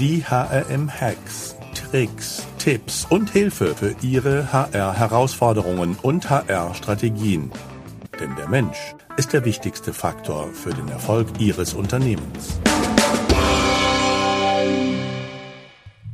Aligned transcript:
Die 0.00 0.24
HRM-Hacks, 0.24 1.56
Tricks, 1.74 2.46
Tipps 2.56 3.04
und 3.10 3.28
Hilfe 3.28 3.74
für 3.74 3.94
Ihre 4.00 4.50
HR-Herausforderungen 4.50 5.94
und 6.00 6.30
HR-Strategien. 6.30 7.50
Denn 8.18 8.34
der 8.34 8.48
Mensch 8.48 8.94
ist 9.18 9.34
der 9.34 9.44
wichtigste 9.44 9.92
Faktor 9.92 10.46
für 10.54 10.70
den 10.70 10.88
Erfolg 10.88 11.38
Ihres 11.38 11.74
Unternehmens. 11.74 12.58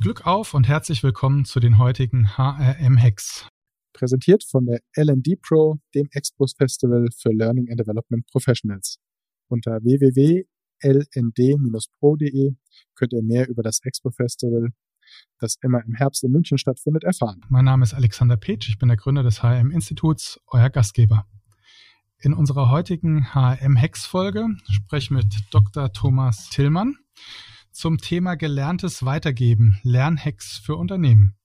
Glück 0.01 0.27
auf 0.27 0.55
und 0.55 0.67
herzlich 0.67 1.05
willkommen 1.05 1.45
zu 1.45 1.61
den 1.61 1.79
heutigen 1.79 2.37
HRM-Hacks. 2.37 3.47
Präsentiert 3.93 4.43
von 4.43 4.67
der 4.67 4.81
LD 4.97 5.41
Pro, 5.41 5.79
dem 5.95 6.09
Expos 6.11 6.55
Festival 6.59 7.07
für 7.17 7.31
Learning 7.31 7.71
and 7.71 7.79
Development 7.79 8.27
Professionals. 8.27 8.99
Unter 9.47 9.79
www.lnd-pro.de 10.83 12.55
könnt 12.95 13.13
ihr 13.13 13.23
mehr 13.23 13.49
über 13.49 13.63
das 13.63 13.81
Expo 13.83 14.11
Festival, 14.11 14.69
das 15.39 15.57
immer 15.63 15.83
im 15.85 15.95
Herbst 15.95 16.25
in 16.25 16.33
München 16.33 16.59
stattfindet, 16.59 17.05
erfahren. 17.05 17.45
Mein 17.49 17.65
Name 17.65 17.85
ist 17.85 17.95
Alexander 17.95 18.37
Petsch, 18.37 18.69
ich 18.69 18.79
bin 18.79 18.89
der 18.89 18.97
Gründer 18.97 19.23
des 19.23 19.43
HRM-Instituts, 19.43 20.41
euer 20.49 20.71
Gastgeber. 20.71 21.27
In 22.19 22.33
unserer 22.33 22.71
heutigen 22.71 23.27
HRM-Hacks-Folge 23.35 24.49
spreche 24.71 25.05
ich 25.05 25.11
mit 25.11 25.35
Dr. 25.51 25.93
Thomas 25.93 26.49
Tillmann 26.51 26.97
zum 27.73 27.99
Thema 27.99 28.37
Gelerntes 28.37 29.05
Weitergeben, 29.05 29.79
Lernhacks 29.83 30.59
für 30.59 30.77
Unternehmen. 30.77 31.37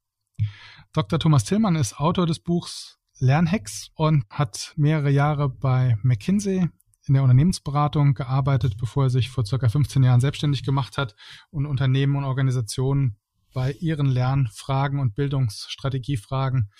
Dr. 0.93 1.19
Thomas 1.19 1.43
Tillmann 1.43 1.75
ist 1.75 1.99
Autor 1.99 2.25
des 2.25 2.39
Buchs 2.39 2.99
Lernhacks 3.19 3.91
und 3.95 4.25
hat 4.29 4.73
mehrere 4.77 5.11
Jahre 5.11 5.49
bei 5.49 5.97
McKinsey 6.01 6.69
in 7.07 7.13
der 7.13 7.23
Unternehmensberatung 7.23 8.13
gearbeitet, 8.13 8.77
bevor 8.77 9.05
er 9.05 9.09
sich 9.09 9.29
vor 9.29 9.45
circa 9.45 9.69
15 9.69 10.03
Jahren 10.03 10.21
selbstständig 10.21 10.63
gemacht 10.63 10.97
hat 10.97 11.15
und 11.49 11.65
Unternehmen 11.65 12.15
und 12.15 12.23
Organisationen 12.23 13.17
bei 13.53 13.73
ihren 13.73 14.05
Lernfragen 14.05 14.99
und 14.99 15.15
Bildungsstrategiefragen 15.15 16.71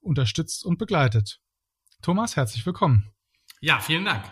unterstützt 0.00 0.64
und 0.64 0.78
begleitet. 0.78 1.40
Thomas, 2.02 2.36
herzlich 2.36 2.64
willkommen. 2.64 3.10
Ja, 3.60 3.80
vielen 3.80 4.04
Dank. 4.04 4.24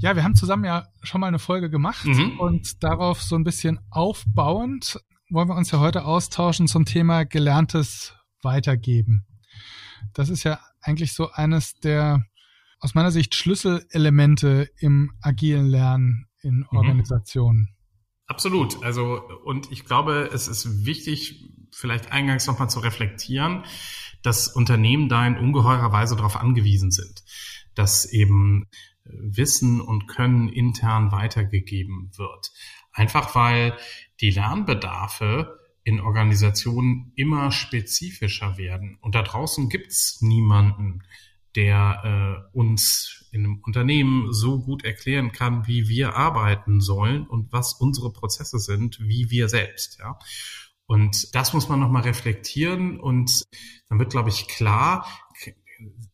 Ja, 0.00 0.14
wir 0.14 0.22
haben 0.22 0.36
zusammen 0.36 0.64
ja 0.64 0.86
schon 1.02 1.20
mal 1.20 1.26
eine 1.26 1.40
Folge 1.40 1.70
gemacht 1.70 2.04
mhm. 2.04 2.38
und 2.38 2.82
darauf 2.84 3.20
so 3.20 3.34
ein 3.34 3.44
bisschen 3.44 3.80
aufbauend 3.90 5.00
wollen 5.30 5.48
wir 5.48 5.56
uns 5.56 5.70
ja 5.70 5.80
heute 5.80 6.04
austauschen 6.04 6.68
zum 6.68 6.84
Thema 6.84 7.24
gelerntes 7.24 8.14
Weitergeben. 8.42 9.26
Das 10.14 10.28
ist 10.30 10.44
ja 10.44 10.60
eigentlich 10.80 11.12
so 11.12 11.30
eines 11.32 11.74
der 11.80 12.24
aus 12.80 12.94
meiner 12.94 13.10
Sicht 13.10 13.34
Schlüsselelemente 13.34 14.70
im 14.78 15.12
agilen 15.20 15.66
Lernen 15.66 16.26
in 16.42 16.58
mhm. 16.58 16.66
Organisationen. 16.76 17.60
Mhm. 17.60 17.74
Absolut. 18.26 18.82
Also, 18.84 19.22
und 19.44 19.72
ich 19.72 19.84
glaube, 19.84 20.30
es 20.32 20.48
ist 20.48 20.84
wichtig, 20.84 21.50
vielleicht 21.72 22.12
eingangs 22.12 22.46
nochmal 22.46 22.68
zu 22.68 22.80
reflektieren, 22.80 23.64
dass 24.22 24.48
Unternehmen 24.48 25.08
da 25.08 25.26
in 25.26 25.38
ungeheurer 25.38 25.92
Weise 25.92 26.14
darauf 26.14 26.36
angewiesen 26.36 26.90
sind, 26.90 27.24
dass 27.74 28.04
eben 28.04 28.68
Wissen 29.04 29.80
und 29.80 30.06
Können 30.06 30.48
intern 30.48 31.10
weitergegeben 31.10 32.10
wird. 32.16 32.52
Einfach 32.92 33.34
weil 33.34 33.74
die 34.20 34.30
Lernbedarfe 34.30 35.58
in 35.84 36.00
Organisationen 36.00 37.12
immer 37.16 37.50
spezifischer 37.50 38.58
werden. 38.58 38.98
Und 39.00 39.14
da 39.14 39.22
draußen 39.22 39.70
gibt's 39.70 40.20
niemanden, 40.20 41.02
der 41.58 42.46
äh, 42.52 42.56
uns 42.56 43.28
in 43.32 43.44
einem 43.44 43.60
Unternehmen 43.66 44.32
so 44.32 44.60
gut 44.60 44.84
erklären 44.84 45.32
kann, 45.32 45.66
wie 45.66 45.88
wir 45.88 46.14
arbeiten 46.14 46.80
sollen 46.80 47.26
und 47.26 47.52
was 47.52 47.72
unsere 47.72 48.12
Prozesse 48.12 48.60
sind, 48.60 49.00
wie 49.00 49.30
wir 49.30 49.48
selbst. 49.48 49.98
Ja. 49.98 50.20
Und 50.86 51.34
das 51.34 51.52
muss 51.54 51.68
man 51.68 51.80
nochmal 51.80 52.02
reflektieren 52.02 53.00
und 53.00 53.42
dann 53.88 53.98
wird, 53.98 54.10
glaube 54.10 54.28
ich, 54.28 54.46
klar, 54.46 55.04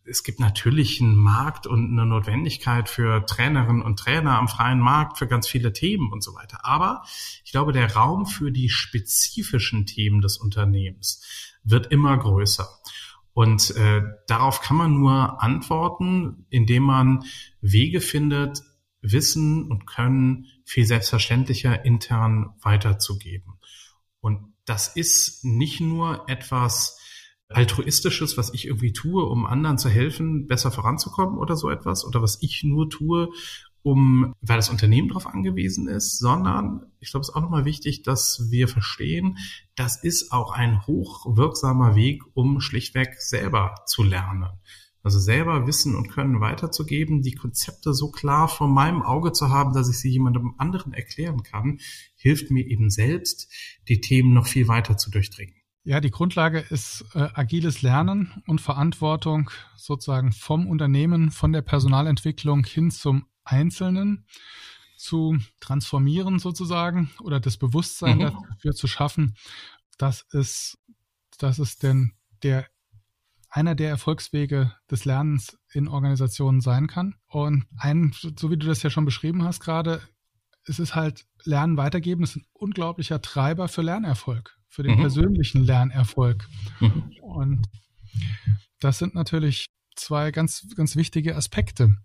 es 0.07 0.23
gibt 0.23 0.41
natürlich 0.41 1.01
einen 1.01 1.15
Markt 1.15 1.67
und 1.67 1.93
eine 1.93 2.07
Notwendigkeit 2.07 2.89
für 2.89 3.27
Trainerinnen 3.27 3.83
und 3.83 3.99
Trainer 3.99 4.39
am 4.39 4.49
freien 4.49 4.81
Markt 4.81 5.19
für 5.19 5.27
ganz 5.27 5.47
viele 5.47 5.75
Themen 5.75 6.11
und 6.11 6.25
so 6.25 6.35
weiter. 6.35 6.65
Aber 6.65 7.03
ich 7.45 7.53
glaube, 7.53 7.73
der 7.73 7.95
Raum 7.95 8.25
für 8.25 8.51
die 8.51 8.71
spezifischen 8.71 9.85
Themen 9.85 10.23
des 10.23 10.39
Unternehmens 10.39 11.23
wird 11.65 11.89
immer 11.93 12.17
größer. 12.17 12.67
Und 13.35 13.75
äh, 13.77 14.03
darauf 14.29 14.61
kann 14.61 14.77
man 14.77 14.95
nur 14.95 15.43
antworten, 15.43 16.47
indem 16.51 16.85
man 16.85 17.25
Wege 17.61 18.01
findet, 18.01 18.63
Wissen 19.03 19.71
und 19.71 19.87
Können 19.87 20.47
viel 20.65 20.87
selbstverständlicher 20.87 21.85
intern 21.85 22.55
weiterzugeben. 22.63 23.59
Und 24.21 24.55
das 24.65 24.89
ist 24.97 25.45
nicht 25.45 25.81
nur 25.81 26.29
etwas 26.29 26.99
altruistisches, 27.49 28.39
was 28.39 28.55
ich 28.55 28.67
irgendwie 28.67 28.93
tue, 28.93 29.25
um 29.25 29.47
anderen 29.47 29.79
zu 29.79 29.89
helfen, 29.89 30.47
besser 30.47 30.71
voranzukommen 30.71 31.37
oder 31.37 31.57
so 31.57 31.69
etwas, 31.71 32.07
oder 32.07 32.23
was 32.23 32.41
ich 32.41 32.63
nur 32.65 32.89
tue, 32.89 33.29
um, 33.85 34.35
weil 34.41 34.57
das 34.57 34.71
Unternehmen 34.71 35.09
darauf 35.09 35.27
angewiesen 35.27 35.89
ist, 35.89 36.19
sondern 36.19 36.87
ich 37.01 37.11
glaube, 37.11 37.23
es 37.23 37.29
ist 37.29 37.35
auch 37.35 37.43
nochmal 37.43 37.67
wichtig, 37.67 38.03
dass 38.03 38.49
wir 38.51 38.67
verstehen, 38.67 39.37
das 39.77 40.03
ist 40.03 40.33
auch 40.33 40.53
ein 40.53 40.87
hochwirksamer 40.87 41.95
Weg, 41.95 42.23
um 42.33 42.61
schlichtweg 42.61 43.21
selber 43.21 43.75
zu 43.87 44.03
lernen. 44.03 44.49
Also 45.03 45.19
selber 45.19 45.67
Wissen 45.67 45.97
und 45.97 46.09
Können 46.09 46.41
weiterzugeben, 46.41 47.21
die 47.21 47.35
Konzepte 47.35 47.93
so 47.93 48.11
klar 48.11 48.49
vor 48.49 48.69
meinem 48.69 49.03
Auge 49.03 49.33
zu 49.33 49.51
haben, 49.51 49.75
dass 49.75 49.91
ich 49.91 49.99
sie 49.99 50.09
jemandem 50.09 50.55
anderen 50.57 50.95
erklären 50.95 51.43
kann, 51.43 51.79
hilft 52.17 52.51
mir 52.51 52.67
eben 52.67 52.89
selbst, 52.89 53.53
die 53.87 54.01
Themen 54.01 54.33
noch 54.33 54.47
viel 54.47 54.67
weiter 54.67 54.97
zu 54.97 55.11
durchdringen. 55.11 55.55
Ja, 55.83 56.01
die 56.01 56.11
Grundlage 56.11 56.65
ist 56.71 57.05
äh, 57.13 57.29
agiles 57.35 57.83
Lernen 57.83 58.43
und 58.47 58.63
Verantwortung 58.63 59.51
sozusagen 59.77 60.33
vom 60.33 60.67
Unternehmen, 60.67 61.31
von 61.31 61.53
der 61.53 61.61
Personalentwicklung 61.61 62.65
hin 62.65 62.91
zum 62.91 63.27
Einzelnen 63.45 64.27
zu 64.97 65.39
transformieren 65.61 66.39
sozusagen 66.39 67.11
oder 67.21 67.41
das 67.41 67.57
Bewusstsein 67.57 68.19
mhm. 68.19 68.39
dafür 68.49 68.75
zu 68.75 68.87
schaffen, 68.87 69.37
dass 69.99 70.27
es, 70.33 70.79
dass 71.39 71.59
es 71.59 71.79
denn 71.79 72.13
der 72.43 72.67
einer 73.51 73.77
der 73.77 73.89
Erfolgswege 73.89 74.75
des 74.91 75.05
Lernens 75.05 75.57
in 75.73 75.87
Organisationen 75.87 76.61
sein 76.61 76.89
kann. 76.89 77.15
Und 77.29 77.67
ein, 77.77 78.13
so 78.37 78.51
wie 78.51 78.57
du 78.57 78.67
das 78.67 78.83
ja 78.83 78.91
schon 78.91 79.05
beschrieben 79.05 79.45
hast 79.45 79.61
gerade, 79.61 80.01
es 80.67 80.81
ist 80.81 80.97
halt 80.97 81.25
Lernen 81.45 81.77
weitergeben, 81.77 82.25
ist 82.25 82.37
ein 82.37 82.47
unglaublicher 82.53 83.23
Treiber 83.23 83.69
für 83.69 83.83
Lernerfolg, 83.83 84.59
für 84.67 84.83
den 84.83 84.97
mhm. 84.97 85.03
persönlichen 85.03 85.63
Lernerfolg. 85.63 86.49
Mhm. 86.81 87.13
Und 87.23 87.69
das 88.81 88.99
sind 88.99 89.15
natürlich 89.15 89.67
zwei 89.95 90.33
ganz, 90.33 90.67
ganz 90.75 90.97
wichtige 90.97 91.37
Aspekte. 91.37 91.97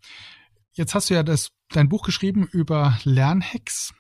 Jetzt 0.80 0.96
hast 0.96 1.10
du 1.10 1.14
ja 1.14 1.24
das, 1.24 1.50
dein 1.72 1.90
Buch 1.90 2.04
geschrieben 2.04 2.48
über 2.50 2.98
Lernhacks 3.04 3.94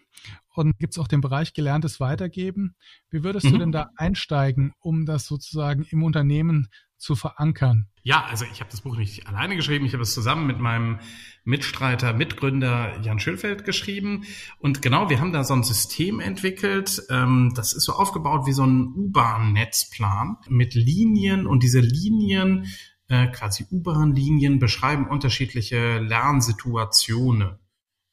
und 0.56 0.79
gibt 0.79 0.94
es 0.94 0.97
auch 0.97 1.09
den 1.09 1.19
Bereich 1.19 1.51
Gelerntes 1.53 2.00
Weitergeben. 2.00 2.73
Wie 3.09 3.22
würdest 3.22 3.47
mhm. 3.47 3.51
du 3.51 3.57
denn 3.57 3.72
da 3.73 3.90
einsteigen, 3.97 4.72
um 4.79 5.06
das 5.06 5.25
sozusagen 5.25 5.84
im 5.84 6.03
Unternehmen 6.03 6.69
zu 6.95 7.18
verankern? 7.18 7.89
Ja, 8.01 8.23
also 8.23 8.45
ich 8.50 8.62
habe 8.62 8.72
das 8.72 8.79
Buch 8.79 8.95
nicht 8.95 9.28
alleine 9.28 9.57
geschrieben, 9.57 9.85
ich 9.85 9.91
habe 9.91 10.03
es 10.03 10.13
zusammen 10.13 10.47
mit 10.47 10.59
meinem 10.59 11.01
Mitstreiter, 11.44 12.13
Mitgründer 12.13 13.01
Jan 13.01 13.19
Schönfeld 13.19 13.66
geschrieben. 13.66 14.23
Und 14.57 14.81
genau, 14.81 15.09
wir 15.09 15.19
haben 15.19 15.34
da 15.34 15.44
so 15.44 15.56
ein 15.56 15.63
System 15.63 16.22
entwickelt, 16.22 17.01
ähm, 17.09 17.51
das 17.57 17.73
ist 17.73 17.84
so 17.84 17.91
aufgebaut 17.91 18.47
wie 18.47 18.53
so 18.53 18.66
ein 18.66 18.94
U-Bahn-Netzplan 18.95 20.38
mit 20.47 20.75
Linien 20.75 21.45
und 21.45 21.62
diese 21.62 21.81
Linien, 21.81 22.68
quasi 23.09 23.65
U-Bahn-Linien, 23.71 24.59
beschreiben 24.59 25.07
unterschiedliche 25.07 25.97
Lernsituationen 25.99 27.57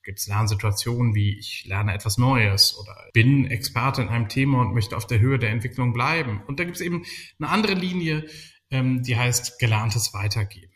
gibt 0.06 0.20
es 0.20 0.28
Lernsituationen 0.28 1.14
wie 1.14 1.36
ich 1.36 1.66
lerne 1.66 1.92
etwas 1.92 2.16
Neues 2.16 2.78
oder 2.78 2.96
bin 3.12 3.44
Experte 3.44 4.00
in 4.00 4.08
einem 4.08 4.28
Thema 4.28 4.60
und 4.60 4.72
möchte 4.72 4.96
auf 4.96 5.06
der 5.06 5.18
Höhe 5.18 5.38
der 5.38 5.50
Entwicklung 5.50 5.92
bleiben. 5.92 6.40
Und 6.46 6.58
da 6.58 6.64
gibt 6.64 6.76
es 6.76 6.80
eben 6.80 7.04
eine 7.38 7.50
andere 7.50 7.74
Linie, 7.74 8.24
ähm, 8.70 9.02
die 9.02 9.16
heißt 9.16 9.58
gelerntes 9.58 10.14
Weitergeben. 10.14 10.72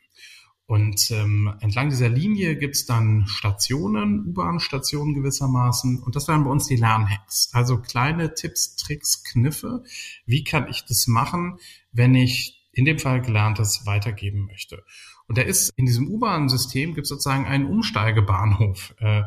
Und 0.66 1.10
ähm, 1.10 1.52
entlang 1.60 1.90
dieser 1.90 2.08
Linie 2.08 2.56
gibt's 2.56 2.86
dann 2.86 3.26
Stationen, 3.26 4.26
U-Bahn-Stationen 4.28 5.14
gewissermaßen. 5.14 6.00
Und 6.00 6.14
das 6.16 6.28
wären 6.28 6.44
bei 6.44 6.50
uns 6.50 6.66
die 6.66 6.76
Lernhacks. 6.76 7.50
Also 7.52 7.80
kleine 7.80 8.34
Tipps, 8.34 8.76
Tricks, 8.76 9.24
Kniffe. 9.24 9.84
Wie 10.26 10.44
kann 10.44 10.68
ich 10.68 10.84
das 10.84 11.06
machen, 11.06 11.58
wenn 11.92 12.14
ich 12.14 12.59
in 12.72 12.84
dem 12.84 12.98
Fall 12.98 13.20
Gelerntes 13.20 13.82
weitergeben 13.86 14.46
möchte? 14.46 14.84
Und 15.26 15.38
da 15.38 15.42
ist 15.42 15.72
in 15.76 15.86
diesem 15.86 16.08
U-Bahn-System 16.08 16.94
gibt 16.94 17.06
sozusagen 17.06 17.46
einen 17.46 17.66
Umsteigebahnhof. 17.66 18.94
Äh, 18.98 19.22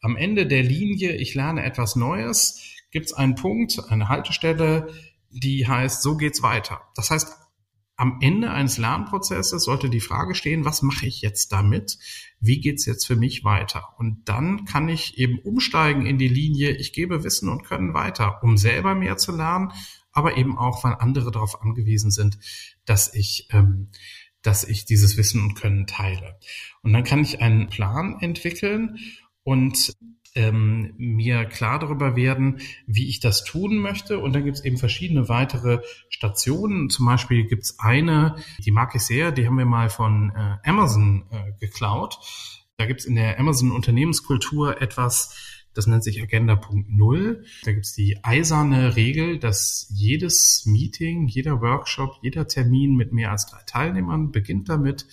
am 0.00 0.16
Ende 0.16 0.46
der 0.46 0.62
Linie, 0.62 1.16
ich 1.16 1.34
lerne 1.34 1.64
etwas 1.64 1.96
Neues, 1.96 2.60
gibt's 2.90 3.12
einen 3.12 3.36
Punkt, 3.36 3.80
eine 3.88 4.08
Haltestelle, 4.08 4.92
die 5.30 5.66
heißt, 5.66 6.02
so 6.02 6.16
geht's 6.16 6.42
weiter. 6.42 6.82
Das 6.94 7.10
heißt, 7.10 7.36
am 7.96 8.18
Ende 8.20 8.50
eines 8.50 8.76
Lernprozesses 8.76 9.64
sollte 9.64 9.88
die 9.88 10.00
Frage 10.00 10.34
stehen, 10.34 10.64
was 10.64 10.82
mache 10.82 11.06
ich 11.06 11.22
jetzt 11.22 11.52
damit? 11.52 11.98
Wie 12.40 12.60
geht's 12.60 12.86
jetzt 12.86 13.06
für 13.06 13.16
mich 13.16 13.44
weiter? 13.44 13.94
Und 13.98 14.28
dann 14.28 14.64
kann 14.64 14.88
ich 14.88 15.16
eben 15.18 15.38
umsteigen 15.38 16.04
in 16.04 16.18
die 16.18 16.28
Linie, 16.28 16.72
ich 16.72 16.92
gebe 16.92 17.22
Wissen 17.22 17.48
und 17.48 17.64
Können 17.64 17.94
weiter, 17.94 18.42
um 18.42 18.56
selber 18.56 18.94
mehr 18.94 19.16
zu 19.16 19.34
lernen, 19.34 19.72
aber 20.12 20.36
eben 20.36 20.58
auch, 20.58 20.82
weil 20.82 20.96
andere 20.98 21.30
darauf 21.30 21.62
angewiesen 21.62 22.10
sind, 22.10 22.38
dass 22.84 23.14
ich, 23.14 23.48
ähm, 23.50 23.88
dass 24.42 24.64
ich 24.64 24.84
dieses 24.84 25.16
Wissen 25.16 25.42
und 25.42 25.54
Können 25.54 25.86
teile. 25.86 26.38
Und 26.82 26.92
dann 26.92 27.04
kann 27.04 27.22
ich 27.22 27.40
einen 27.40 27.68
Plan 27.68 28.18
entwickeln 28.20 28.98
und 29.42 29.94
ähm, 30.34 30.94
mir 30.96 31.44
klar 31.44 31.78
darüber 31.78 32.16
werden, 32.16 32.60
wie 32.86 33.08
ich 33.08 33.20
das 33.20 33.44
tun 33.44 33.78
möchte. 33.78 34.18
Und 34.18 34.34
dann 34.34 34.44
gibt 34.44 34.56
es 34.56 34.64
eben 34.64 34.78
verschiedene 34.78 35.28
weitere 35.28 35.80
Stationen. 36.08 36.90
Zum 36.90 37.06
Beispiel 37.06 37.46
gibt 37.46 37.62
es 37.62 37.78
eine, 37.78 38.36
die 38.64 38.72
mag 38.72 38.94
ich 38.94 39.02
sehr, 39.02 39.32
die 39.32 39.46
haben 39.46 39.58
wir 39.58 39.64
mal 39.64 39.90
von 39.90 40.32
äh, 40.34 40.68
Amazon 40.68 41.24
äh, 41.30 41.52
geklaut. 41.60 42.18
Da 42.76 42.86
gibt 42.86 43.00
es 43.00 43.06
in 43.06 43.14
der 43.14 43.38
Amazon 43.38 43.70
Unternehmenskultur 43.70 44.82
etwas, 44.82 45.53
das 45.74 45.86
nennt 45.86 46.04
sich 46.04 46.22
Agenda 46.22 46.56
Punkt 46.56 46.90
Null. 46.90 47.44
Da 47.64 47.72
gibt 47.72 47.84
es 47.84 47.92
die 47.92 48.22
eiserne 48.22 48.96
Regel, 48.96 49.38
dass 49.38 49.88
jedes 49.90 50.64
Meeting, 50.66 51.26
jeder 51.26 51.60
Workshop, 51.60 52.18
jeder 52.22 52.46
Termin 52.46 52.94
mit 52.94 53.12
mehr 53.12 53.32
als 53.32 53.46
drei 53.46 53.60
Teilnehmern 53.66 54.30
beginnt 54.30 54.68
damit, 54.68 55.06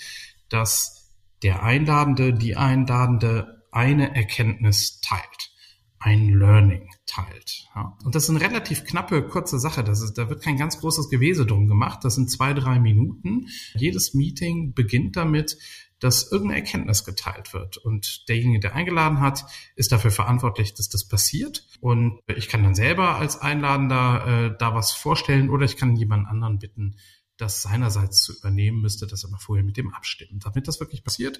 dass 0.49 1.09
der 1.43 1.63
Einladende, 1.63 2.33
die 2.33 2.55
Einladende 2.55 3.63
eine 3.71 4.15
Erkenntnis 4.15 5.01
teilt, 5.01 5.51
ein 5.97 6.33
Learning 6.33 6.89
teilt. 7.05 7.67
Ja. 7.75 7.97
Und 8.03 8.15
das 8.15 8.23
ist 8.23 8.29
eine 8.29 8.41
relativ 8.41 8.85
knappe, 8.85 9.23
kurze 9.23 9.59
Sache. 9.59 9.83
Das 9.83 10.01
ist, 10.01 10.17
da 10.17 10.29
wird 10.29 10.43
kein 10.43 10.57
ganz 10.57 10.79
großes 10.79 11.09
Gewese 11.09 11.45
drum 11.45 11.67
gemacht. 11.67 11.99
Das 12.03 12.15
sind 12.15 12.29
zwei, 12.29 12.53
drei 12.53 12.79
Minuten. 12.79 13.47
Jedes 13.75 14.13
Meeting 14.13 14.73
beginnt 14.73 15.15
damit, 15.15 15.57
dass 16.01 16.31
irgendeine 16.31 16.61
Erkenntnis 16.61 17.05
geteilt 17.05 17.53
wird. 17.53 17.77
Und 17.77 18.27
derjenige, 18.27 18.59
der 18.59 18.75
eingeladen 18.75 19.21
hat, 19.21 19.45
ist 19.75 19.91
dafür 19.91 20.11
verantwortlich, 20.11 20.73
dass 20.73 20.89
das 20.89 21.07
passiert. 21.07 21.65
Und 21.79 22.19
ich 22.25 22.49
kann 22.49 22.63
dann 22.63 22.75
selber 22.75 23.15
als 23.15 23.39
Einladender 23.39 24.25
äh, 24.27 24.57
da 24.57 24.73
was 24.75 24.91
vorstellen 24.91 25.49
oder 25.49 25.63
ich 25.63 25.77
kann 25.77 25.95
jemand 25.95 26.27
anderen 26.27 26.59
bitten, 26.59 26.97
das 27.37 27.61
seinerseits 27.61 28.23
zu 28.23 28.37
übernehmen, 28.37 28.81
müsste 28.81 29.07
das 29.07 29.25
aber 29.25 29.37
vorher 29.37 29.63
mit 29.63 29.77
dem 29.77 29.93
abstimmen, 29.93 30.39
damit 30.43 30.67
das 30.67 30.79
wirklich 30.79 31.03
passiert. 31.03 31.39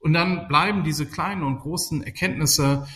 Und 0.00 0.14
dann 0.14 0.48
bleiben 0.48 0.84
diese 0.84 1.06
kleinen 1.06 1.42
und 1.42 1.58
großen 1.58 2.02
Erkenntnisse, 2.02 2.86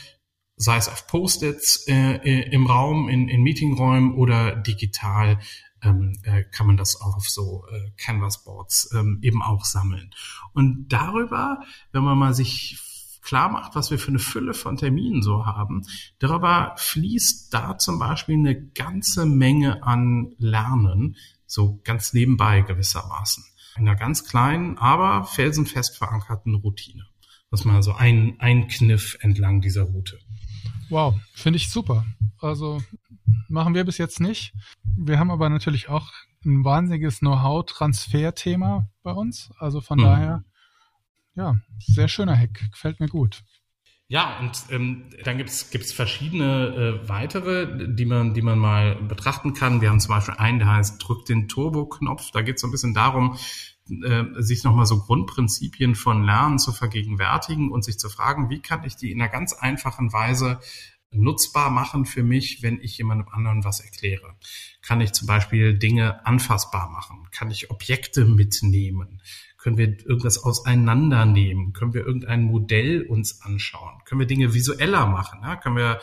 sei 0.56 0.76
es 0.76 0.88
auf 0.88 1.06
Post-its 1.06 1.86
äh, 1.88 2.16
äh, 2.16 2.50
im 2.52 2.66
Raum, 2.66 3.08
in, 3.08 3.28
in 3.28 3.42
Meetingräumen 3.42 4.14
oder 4.14 4.56
digital, 4.56 5.40
ähm, 5.82 6.18
äh, 6.22 6.44
kann 6.44 6.66
man 6.66 6.76
das 6.76 7.00
auch 7.00 7.16
auf 7.16 7.28
so 7.28 7.66
äh, 7.70 7.90
Canvas-Boards 7.96 8.90
ähm, 8.94 9.18
eben 9.22 9.42
auch 9.42 9.64
sammeln. 9.64 10.10
Und 10.52 10.88
darüber, 10.88 11.60
wenn 11.92 12.04
man 12.04 12.18
mal 12.18 12.34
sich 12.34 12.78
klar 13.22 13.50
macht, 13.50 13.74
was 13.74 13.90
wir 13.90 13.98
für 13.98 14.08
eine 14.08 14.18
Fülle 14.18 14.54
von 14.54 14.76
Terminen 14.76 15.22
so 15.22 15.46
haben, 15.46 15.82
darüber 16.18 16.74
fließt 16.76 17.52
da 17.54 17.78
zum 17.78 17.98
Beispiel 17.98 18.36
eine 18.36 18.60
ganze 18.60 19.26
Menge 19.26 19.82
an 19.82 20.34
Lernen, 20.38 21.16
so 21.46 21.80
ganz 21.84 22.12
nebenbei 22.12 22.62
gewissermaßen 22.62 23.44
in 23.76 23.88
einer 23.88 23.96
ganz 23.96 24.24
kleinen, 24.24 24.78
aber 24.78 25.24
felsenfest 25.24 25.96
verankerten 25.96 26.54
Routine. 26.54 27.06
Das 27.50 27.60
ist 27.60 27.66
mal 27.66 27.82
so 27.82 27.92
ein, 27.92 28.36
ein 28.38 28.68
Kniff 28.68 29.16
entlang 29.20 29.60
dieser 29.60 29.82
Route. 29.82 30.18
Wow, 30.92 31.14
finde 31.32 31.56
ich 31.56 31.70
super. 31.70 32.04
Also 32.38 32.82
machen 33.48 33.74
wir 33.74 33.82
bis 33.82 33.96
jetzt 33.96 34.20
nicht. 34.20 34.52
Wir 34.94 35.18
haben 35.18 35.30
aber 35.30 35.48
natürlich 35.48 35.88
auch 35.88 36.12
ein 36.44 36.66
wahnsinniges 36.66 37.20
Know-how-Transfer-Thema 37.20 38.90
bei 39.02 39.12
uns. 39.12 39.50
Also 39.58 39.80
von 39.80 39.98
mhm. 39.98 40.02
daher, 40.02 40.44
ja, 41.34 41.56
sehr 41.78 42.08
schöner 42.08 42.36
Hack. 42.36 42.60
Gefällt 42.72 43.00
mir 43.00 43.08
gut. 43.08 43.42
Ja, 44.08 44.38
und 44.40 44.52
ähm, 44.68 45.08
dann 45.24 45.38
gibt's 45.38 45.70
gibt's 45.70 45.94
verschiedene 45.94 47.00
äh, 47.04 47.08
weitere, 47.08 47.94
die 47.94 48.04
man, 48.04 48.34
die 48.34 48.42
man 48.42 48.58
mal 48.58 48.96
betrachten 48.96 49.54
kann. 49.54 49.80
Wir 49.80 49.88
haben 49.88 49.98
zum 50.00 50.14
Beispiel 50.14 50.34
einen, 50.34 50.58
der 50.58 50.74
heißt 50.74 51.02
Drück 51.02 51.24
den 51.24 51.48
Turbo-Knopf. 51.48 52.32
Da 52.32 52.42
geht's 52.42 52.60
so 52.60 52.68
ein 52.68 52.70
bisschen 52.70 52.92
darum, 52.92 53.38
äh, 53.90 54.24
sich 54.42 54.64
nochmal 54.64 54.86
so 54.86 55.00
Grundprinzipien 55.00 55.94
von 55.94 56.24
Lernen 56.24 56.58
zu 56.58 56.72
vergegenwärtigen 56.72 57.70
und 57.70 57.84
sich 57.84 57.98
zu 57.98 58.08
fragen, 58.08 58.48
wie 58.50 58.60
kann 58.60 58.84
ich 58.84 58.96
die 58.96 59.10
in 59.10 59.20
einer 59.20 59.30
ganz 59.30 59.52
einfachen 59.52 60.12
Weise 60.12 60.60
nutzbar 61.10 61.70
machen 61.70 62.06
für 62.06 62.22
mich, 62.22 62.62
wenn 62.62 62.80
ich 62.80 62.96
jemandem 62.96 63.28
anderen 63.28 63.64
was 63.64 63.80
erkläre? 63.80 64.36
Kann 64.82 65.00
ich 65.00 65.12
zum 65.12 65.26
Beispiel 65.26 65.78
Dinge 65.78 66.24
anfassbar 66.26 66.90
machen? 66.90 67.28
Kann 67.32 67.50
ich 67.50 67.70
Objekte 67.70 68.24
mitnehmen? 68.24 69.20
Können 69.58 69.78
wir 69.78 69.88
irgendwas 70.06 70.42
auseinandernehmen? 70.42 71.72
Können 71.72 71.94
wir 71.94 72.04
irgendein 72.04 72.42
Modell 72.42 73.02
uns 73.02 73.42
anschauen? 73.42 74.00
Können 74.04 74.20
wir 74.20 74.26
Dinge 74.26 74.54
visueller 74.54 75.06
machen? 75.06 75.40
Ja? 75.42 75.56
Können 75.56 75.76
wir 75.76 76.00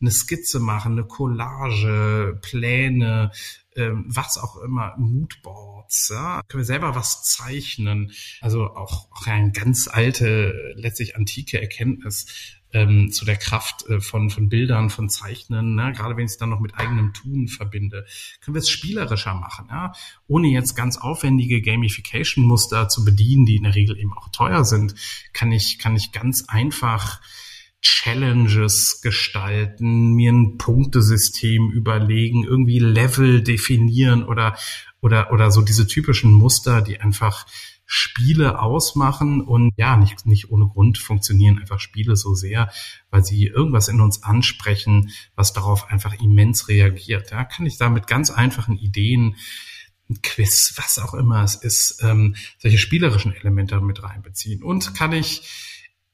eine 0.00 0.10
Skizze 0.10 0.60
machen, 0.60 0.92
eine 0.92 1.04
Collage, 1.04 2.38
Pläne, 2.42 3.32
ähm, 3.76 4.04
was 4.08 4.38
auch 4.38 4.56
immer, 4.62 4.94
Moodboards, 4.98 6.10
ja? 6.12 6.42
können 6.48 6.60
wir 6.60 6.66
selber 6.66 6.94
was 6.94 7.24
zeichnen. 7.24 8.12
Also 8.40 8.66
auch, 8.66 9.10
auch 9.12 9.26
eine 9.26 9.52
ganz 9.52 9.88
alte, 9.88 10.74
letztlich 10.76 11.16
antike 11.16 11.60
Erkenntnis 11.60 12.26
ähm, 12.74 13.12
zu 13.12 13.24
der 13.24 13.36
Kraft 13.36 13.88
äh, 13.88 14.00
von, 14.00 14.30
von 14.30 14.48
Bildern, 14.48 14.90
von 14.90 15.08
Zeichnen, 15.08 15.76
ne? 15.76 15.92
gerade 15.92 16.16
wenn 16.16 16.26
ich 16.26 16.32
es 16.32 16.38
dann 16.38 16.50
noch 16.50 16.60
mit 16.60 16.74
eigenem 16.74 17.12
Tun 17.14 17.48
verbinde. 17.48 18.04
Können 18.40 18.54
wir 18.54 18.60
es 18.60 18.68
spielerischer 18.68 19.34
machen, 19.34 19.68
ja? 19.70 19.92
ohne 20.26 20.48
jetzt 20.48 20.74
ganz 20.74 20.98
aufwendige 20.98 21.62
Gamification-Muster 21.62 22.88
zu 22.88 23.04
bedienen, 23.04 23.46
die 23.46 23.56
in 23.56 23.62
der 23.62 23.76
Regel 23.76 23.96
eben 23.98 24.12
auch 24.12 24.28
teuer 24.30 24.64
sind, 24.64 24.94
kann 25.32 25.52
ich, 25.52 25.78
kann 25.78 25.96
ich 25.96 26.12
ganz 26.12 26.44
einfach 26.48 27.20
Challenges 27.84 29.02
gestalten, 29.02 30.14
mir 30.14 30.32
ein 30.32 30.56
Punktesystem 30.56 31.70
überlegen, 31.70 32.42
irgendwie 32.42 32.78
Level 32.78 33.42
definieren 33.42 34.24
oder, 34.24 34.56
oder, 35.02 35.30
oder 35.32 35.50
so 35.50 35.60
diese 35.60 35.86
typischen 35.86 36.32
Muster, 36.32 36.80
die 36.80 37.00
einfach 37.00 37.46
Spiele 37.84 38.60
ausmachen 38.60 39.42
und 39.42 39.74
ja, 39.76 39.98
nicht, 39.98 40.24
nicht 40.24 40.50
ohne 40.50 40.66
Grund 40.66 40.96
funktionieren 40.96 41.58
einfach 41.58 41.78
Spiele 41.78 42.16
so 42.16 42.34
sehr, 42.34 42.72
weil 43.10 43.22
sie 43.22 43.44
irgendwas 43.46 43.88
in 43.88 44.00
uns 44.00 44.22
ansprechen, 44.22 45.10
was 45.36 45.52
darauf 45.52 45.90
einfach 45.90 46.14
immens 46.14 46.68
reagiert. 46.68 47.30
Ja, 47.30 47.44
kann 47.44 47.66
ich 47.66 47.76
da 47.76 47.90
mit 47.90 48.06
ganz 48.06 48.30
einfachen 48.30 48.78
Ideen 48.78 49.36
ein 50.08 50.22
Quiz, 50.22 50.72
was 50.76 50.98
auch 50.98 51.12
immer 51.12 51.44
es 51.44 51.54
ist, 51.54 52.02
ähm, 52.02 52.34
solche 52.58 52.78
spielerischen 52.78 53.34
Elemente 53.34 53.78
mit 53.82 54.02
reinbeziehen. 54.02 54.62
Und 54.62 54.94
kann 54.94 55.12
ich 55.12 55.42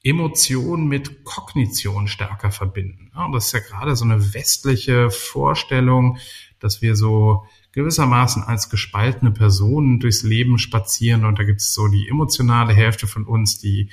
Emotion 0.03 0.87
mit 0.87 1.25
Kognition 1.25 2.09
stärker 2.09 2.51
verbinden. 2.51 3.11
Ja, 3.15 3.31
das 3.31 3.47
ist 3.47 3.53
ja 3.53 3.61
gerade 3.61 3.97
so 3.97 4.05
eine 4.05 4.33
westliche 4.35 5.11
Vorstellung, 5.11 6.19
dass 6.59 6.81
wir 6.81 6.97
so 6.97 7.45
gewissermaßen 7.73 8.43
als 8.43 8.71
gespaltene 8.71 9.31
Personen 9.31 10.01
durchs 10.01 10.23
Leben 10.23 10.59
spazieren 10.59 11.25
und 11.25 11.39
da 11.39 11.45
gibt 11.45 11.61
es 11.61 11.73
so 11.73 11.89
die 11.89 12.09
emotionale 12.09 12.73
Hälfte 12.73 13.07
von 13.07 13.27
uns, 13.27 13.59
die 13.59 13.91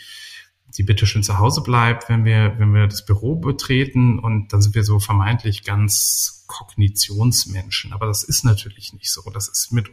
die 0.78 0.84
bitte 0.84 1.08
schön 1.08 1.24
zu 1.24 1.40
Hause 1.40 1.62
bleibt, 1.62 2.10
wenn 2.10 2.26
wir 2.26 2.56
wenn 2.58 2.74
wir 2.74 2.88
das 2.88 3.06
Büro 3.06 3.36
betreten 3.36 4.20
und 4.20 4.54
dann 4.54 4.62
sind 4.62 4.76
wir 4.76 4.84
so 4.84 5.00
vermeintlich 5.00 5.64
ganz 5.64 6.46
Kognitionsmenschen, 6.48 7.94
aber 7.94 8.06
das 8.08 8.24
ist 8.24 8.44
natürlich 8.44 8.94
nicht 8.94 9.12
so. 9.12 9.30
Das 9.32 9.48
ist 9.48 9.72
mit 9.72 9.92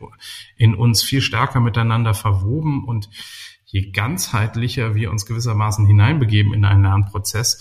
in 0.56 0.75
uns 0.75 1.02
viel 1.02 1.21
stärker 1.21 1.61
miteinander 1.61 2.14
verwoben 2.14 2.85
und 2.85 3.11
je 3.75 3.90
ganzheitlicher 3.90 4.95
wir 4.95 5.11
uns 5.11 5.26
gewissermaßen 5.26 5.85
hineinbegeben 5.85 6.54
in 6.54 6.64
einen 6.64 6.85
Lernprozess, 6.85 7.61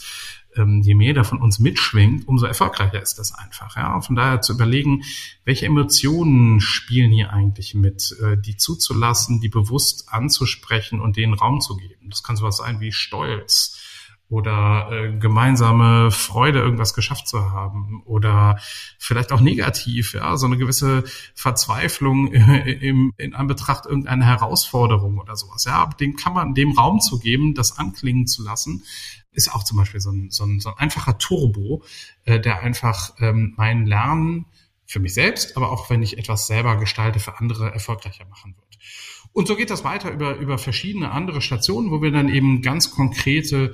ähm, 0.55 0.84
je 0.84 0.93
mehr 0.93 1.15
davon 1.15 1.41
uns 1.41 1.58
mitschwingt, 1.58 2.27
umso 2.27 2.46
erfolgreicher 2.46 3.01
ist 3.01 3.15
das 3.15 3.34
einfach. 3.34 3.75
Ja? 3.75 4.00
Von 4.00 4.15
daher 4.15 4.39
zu 4.39 4.53
überlegen, 4.53 5.01
welche 5.43 5.65
Emotionen 5.65 6.62
spielen 6.62 7.12
hier 7.12 7.34
eigentlich 7.34 7.74
mit, 7.74 8.15
äh, 8.22 8.38
die 8.38 8.58
zuzulassen, 8.58 9.41
die 9.41 9.50
bewusst 9.50 10.10
anzusprechen 10.10 11.01
und 11.01 11.17
denen 11.17 11.34
Raum 11.34 11.62
zu 11.62 11.77
geben. 11.77 12.12
Das 12.12 12.22
kann 12.22 12.38
sowas 12.38 12.58
sein 12.58 12.79
wie 12.79 12.91
Stolz, 12.91 13.79
oder 14.33 14.89
äh, 14.91 15.15
gemeinsame 15.19 16.09
Freude, 16.09 16.57
irgendwas 16.57 16.95
geschafft 16.95 17.27
zu 17.27 17.51
haben 17.51 18.01
oder 18.05 18.57
vielleicht 18.97 19.31
auch 19.31 19.41
negativ, 19.41 20.15
ja, 20.15 20.35
so 20.37 20.47
eine 20.47 20.57
gewisse 20.57 21.03
Verzweiflung 21.35 22.33
im, 22.33 23.13
in 23.17 23.35
Anbetracht 23.35 23.85
irgendeiner 23.85 24.25
Herausforderung 24.25 25.19
oder 25.19 25.35
sowas. 25.35 25.65
Ja, 25.65 25.87
dem 25.99 26.15
kann 26.15 26.33
man 26.33 26.55
dem 26.55 26.71
Raum 26.71 26.99
zu 26.99 27.19
geben, 27.19 27.53
das 27.53 27.77
anklingen 27.77 28.25
zu 28.25 28.43
lassen, 28.43 28.83
ist 29.33 29.53
auch 29.53 29.63
zum 29.63 29.77
Beispiel 29.77 29.99
so 29.99 30.09
ein, 30.09 30.31
so 30.31 30.45
ein, 30.45 30.59
so 30.59 30.69
ein 30.69 30.77
einfacher 30.79 31.19
Turbo, 31.19 31.83
äh, 32.25 32.39
der 32.39 32.61
einfach 32.61 33.13
ähm, 33.19 33.53
mein 33.55 33.85
Lernen 33.85 34.47
für 34.87 34.99
mich 34.99 35.13
selbst, 35.13 35.57
aber 35.57 35.71
auch 35.71 35.91
wenn 35.91 36.01
ich 36.01 36.17
etwas 36.17 36.47
selber 36.47 36.77
gestalte, 36.77 37.19
für 37.19 37.37
andere 37.39 37.71
erfolgreicher 37.71 38.25
machen 38.25 38.55
wird. 38.55 38.79
Und 39.31 39.47
so 39.47 39.55
geht 39.55 39.71
das 39.71 39.83
weiter 39.83 40.11
über, 40.11 40.37
über 40.37 40.57
verschiedene 40.57 41.11
andere 41.11 41.41
Stationen, 41.41 41.91
wo 41.91 42.01
wir 42.01 42.11
dann 42.11 42.29
eben 42.29 42.61
ganz 42.61 42.91
konkrete 42.91 43.73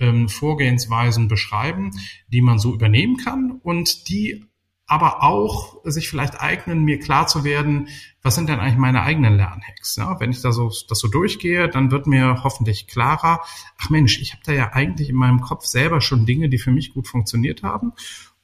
ähm, 0.00 0.28
Vorgehensweisen 0.28 1.28
beschreiben, 1.28 1.90
die 2.28 2.40
man 2.40 2.58
so 2.58 2.74
übernehmen 2.74 3.16
kann 3.16 3.52
und 3.62 4.08
die 4.08 4.44
aber 4.88 5.22
auch 5.22 5.76
sich 5.84 6.08
vielleicht 6.08 6.40
eignen, 6.40 6.82
mir 6.82 6.98
klar 6.98 7.26
zu 7.26 7.44
werden, 7.44 7.88
was 8.22 8.34
sind 8.34 8.48
denn 8.48 8.58
eigentlich 8.58 8.78
meine 8.78 9.02
eigenen 9.02 9.36
Lernhacks? 9.36 9.96
Ja, 9.96 10.18
wenn 10.18 10.30
ich 10.30 10.40
da 10.40 10.50
so, 10.50 10.72
das 10.88 10.98
so 10.98 11.08
durchgehe, 11.08 11.68
dann 11.68 11.90
wird 11.90 12.06
mir 12.06 12.42
hoffentlich 12.42 12.86
klarer, 12.86 13.42
ach 13.76 13.90
Mensch, 13.90 14.18
ich 14.18 14.32
habe 14.32 14.42
da 14.46 14.52
ja 14.52 14.72
eigentlich 14.72 15.10
in 15.10 15.16
meinem 15.16 15.42
Kopf 15.42 15.66
selber 15.66 16.00
schon 16.00 16.24
Dinge, 16.24 16.48
die 16.48 16.58
für 16.58 16.70
mich 16.70 16.94
gut 16.94 17.06
funktioniert 17.06 17.62
haben. 17.62 17.92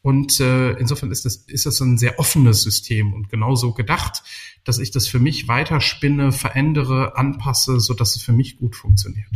Und 0.02 0.38
äh, 0.38 0.72
insofern 0.72 1.10
ist 1.10 1.24
das, 1.24 1.36
ist 1.36 1.64
das 1.64 1.80
ein 1.80 1.96
sehr 1.96 2.18
offenes 2.18 2.62
System 2.62 3.14
und 3.14 3.30
genauso 3.30 3.72
gedacht, 3.72 4.22
dass 4.62 4.78
ich 4.78 4.90
das 4.90 5.08
für 5.08 5.18
mich 5.18 5.48
weiterspinne, 5.48 6.30
verändere, 6.30 7.16
anpasse, 7.16 7.80
so 7.80 7.94
dass 7.94 8.16
es 8.16 8.22
für 8.22 8.34
mich 8.34 8.58
gut 8.58 8.76
funktioniert. 8.76 9.30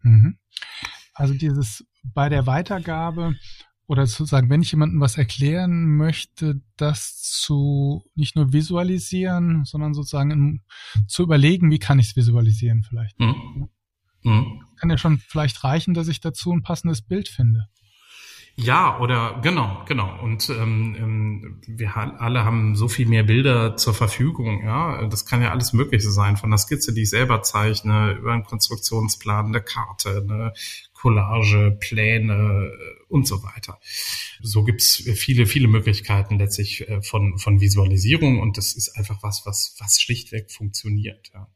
Mhm. 0.00 0.38
Also 1.14 1.34
dieses 1.34 1.84
bei 2.02 2.28
der 2.28 2.46
Weitergabe 2.46 3.34
oder 3.86 4.06
sozusagen, 4.06 4.48
wenn 4.48 4.62
ich 4.62 4.70
jemandem 4.70 5.00
was 5.00 5.18
erklären 5.18 5.96
möchte, 5.96 6.62
das 6.76 7.20
zu 7.20 8.02
nicht 8.14 8.36
nur 8.36 8.52
visualisieren, 8.52 9.64
sondern 9.64 9.92
sozusagen 9.92 10.30
in, 10.30 10.60
zu 11.06 11.22
überlegen, 11.22 11.70
wie 11.70 11.78
kann 11.78 11.98
ich 11.98 12.08
es 12.08 12.16
visualisieren 12.16 12.82
vielleicht. 12.82 13.18
Mhm. 13.20 13.68
Mhm. 14.22 14.62
Kann 14.76 14.90
ja 14.90 14.98
schon 14.98 15.18
vielleicht 15.18 15.62
reichen, 15.64 15.94
dass 15.94 16.08
ich 16.08 16.20
dazu 16.20 16.52
ein 16.52 16.62
passendes 16.62 17.02
Bild 17.02 17.28
finde. 17.28 17.68
Ja, 18.54 18.98
oder 19.00 19.40
genau, 19.42 19.82
genau. 19.86 20.22
Und 20.22 20.50
ähm, 20.50 20.94
ähm, 20.98 21.60
wir 21.66 21.96
alle 21.96 22.44
haben 22.44 22.76
so 22.76 22.86
viel 22.86 23.06
mehr 23.06 23.22
Bilder 23.22 23.76
zur 23.76 23.94
Verfügung. 23.94 24.62
Ja, 24.62 25.06
das 25.06 25.24
kann 25.24 25.40
ja 25.40 25.50
alles 25.50 25.72
Mögliche 25.72 26.10
sein, 26.10 26.36
von 26.36 26.50
der 26.50 26.58
Skizze, 26.58 26.92
die 26.92 27.02
ich 27.02 27.10
selber 27.10 27.42
zeichne, 27.42 28.12
über 28.12 28.32
einen 28.32 28.44
Konstruktionsplan, 28.44 29.46
eine 29.46 29.62
Karte, 29.62 30.22
eine 30.28 30.52
Collage, 30.92 31.78
Pläne 31.80 32.70
äh, 32.70 33.02
und 33.08 33.26
so 33.26 33.42
weiter. 33.42 33.80
So 34.42 34.64
gibt's 34.64 34.96
viele, 34.96 35.46
viele 35.46 35.66
Möglichkeiten 35.66 36.38
letztlich 36.38 36.88
äh, 36.88 37.00
von 37.00 37.38
von 37.38 37.60
Visualisierung 37.60 38.38
und 38.38 38.58
das 38.58 38.74
ist 38.74 38.96
einfach 38.96 39.22
was, 39.22 39.46
was 39.46 39.76
was 39.80 40.00
schlichtweg 40.00 40.52
funktioniert. 40.52 41.30
Ja. 41.32 41.48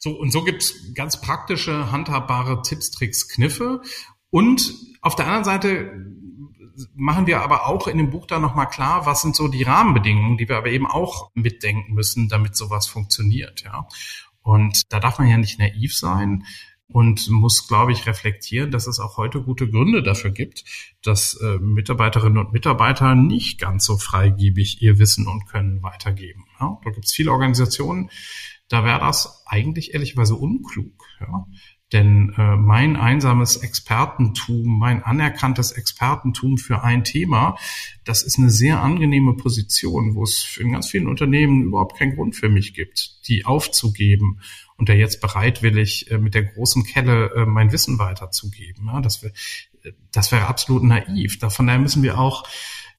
So, 0.00 0.18
und 0.18 0.32
so 0.32 0.42
gibt's 0.44 0.92
ganz 0.94 1.20
praktische, 1.20 1.92
handhabbare 1.92 2.60
Tipps, 2.62 2.90
Tricks, 2.90 3.28
Kniffe. 3.28 3.80
Und 4.28 4.74
auf 5.00 5.16
der 5.16 5.26
anderen 5.26 5.44
Seite 5.44 5.92
machen 6.94 7.26
wir 7.26 7.40
aber 7.40 7.66
auch 7.66 7.86
in 7.86 7.98
dem 7.98 8.10
Buch 8.10 8.26
da 8.26 8.38
nochmal 8.38 8.68
klar, 8.68 9.06
was 9.06 9.22
sind 9.22 9.36
so 9.36 9.48
die 9.48 9.62
Rahmenbedingungen, 9.62 10.36
die 10.36 10.48
wir 10.48 10.56
aber 10.56 10.68
eben 10.68 10.86
auch 10.86 11.30
mitdenken 11.34 11.94
müssen, 11.94 12.28
damit 12.28 12.56
sowas 12.56 12.86
funktioniert, 12.86 13.62
ja. 13.64 13.86
Und 14.42 14.92
da 14.92 15.00
darf 15.00 15.18
man 15.18 15.28
ja 15.28 15.38
nicht 15.38 15.58
naiv 15.58 15.96
sein 15.96 16.44
und 16.86 17.30
muss, 17.30 17.66
glaube 17.66 17.92
ich, 17.92 18.06
reflektieren, 18.06 18.70
dass 18.70 18.86
es 18.86 19.00
auch 19.00 19.16
heute 19.16 19.42
gute 19.42 19.68
Gründe 19.68 20.02
dafür 20.02 20.30
gibt, 20.30 20.64
dass 21.02 21.34
äh, 21.34 21.58
Mitarbeiterinnen 21.58 22.38
und 22.38 22.52
Mitarbeiter 22.52 23.14
nicht 23.14 23.58
ganz 23.58 23.86
so 23.86 23.96
freigebig 23.96 24.82
ihr 24.82 24.98
Wissen 24.98 25.26
und 25.26 25.46
Können 25.46 25.82
weitergeben. 25.82 26.44
Ja? 26.60 26.78
Da 26.84 26.90
gibt 26.90 27.06
es 27.06 27.12
viele 27.12 27.32
Organisationen, 27.32 28.10
da 28.68 28.84
wäre 28.84 29.00
das 29.00 29.44
eigentlich 29.46 29.94
ehrlicherweise 29.94 30.34
unklug. 30.34 31.06
Ja? 31.20 31.46
Denn 31.92 32.34
äh, 32.36 32.56
mein 32.56 32.96
einsames 32.96 33.56
Expertentum, 33.56 34.78
mein 34.78 35.02
anerkanntes 35.02 35.72
Expertentum 35.72 36.58
für 36.58 36.82
ein 36.82 37.04
Thema, 37.04 37.56
das 38.04 38.22
ist 38.22 38.38
eine 38.38 38.50
sehr 38.50 38.80
angenehme 38.80 39.34
Position, 39.34 40.14
wo 40.14 40.22
es 40.24 40.56
in 40.58 40.72
ganz 40.72 40.90
vielen 40.90 41.06
Unternehmen 41.06 41.62
überhaupt 41.62 41.98
keinen 41.98 42.16
Grund 42.16 42.36
für 42.36 42.48
mich 42.48 42.74
gibt, 42.74 43.28
die 43.28 43.44
aufzugeben 43.44 44.40
und 44.76 44.88
der 44.88 44.96
jetzt 44.96 45.20
bereitwillig 45.20 46.10
äh, 46.10 46.18
mit 46.18 46.34
der 46.34 46.44
großen 46.44 46.84
Kelle 46.84 47.30
äh, 47.34 47.46
mein 47.46 47.70
Wissen 47.70 47.98
weiterzugeben. 47.98 48.86
Ja, 48.86 49.00
das 49.00 49.22
wäre 49.22 49.32
das 50.12 50.32
wäre 50.32 50.46
absolut 50.46 50.82
naiv. 50.82 51.38
Davon 51.38 51.66
daher 51.66 51.80
müssen 51.80 52.02
wir 52.02 52.18
auch 52.18 52.44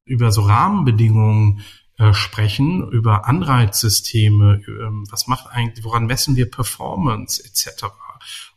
über 0.06 0.32
so 0.32 0.42
Rahmenbedingungen 0.42 1.62
äh, 1.98 2.14
sprechen, 2.14 2.88
über 2.92 3.26
Anreizsysteme, 3.26 4.62
äh, 4.68 5.10
was 5.10 5.28
macht 5.28 5.48
eigentlich, 5.48 5.84
woran 5.84 6.06
messen 6.06 6.36
wir 6.36 6.50
Performance 6.50 7.44
etc. 7.44 7.86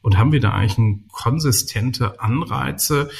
Und 0.00 0.18
haben 0.18 0.32
wir 0.32 0.40
da 0.40 0.52
eigentlich 0.52 1.02
konsistente 1.10 2.20
Anreize, 2.20 3.10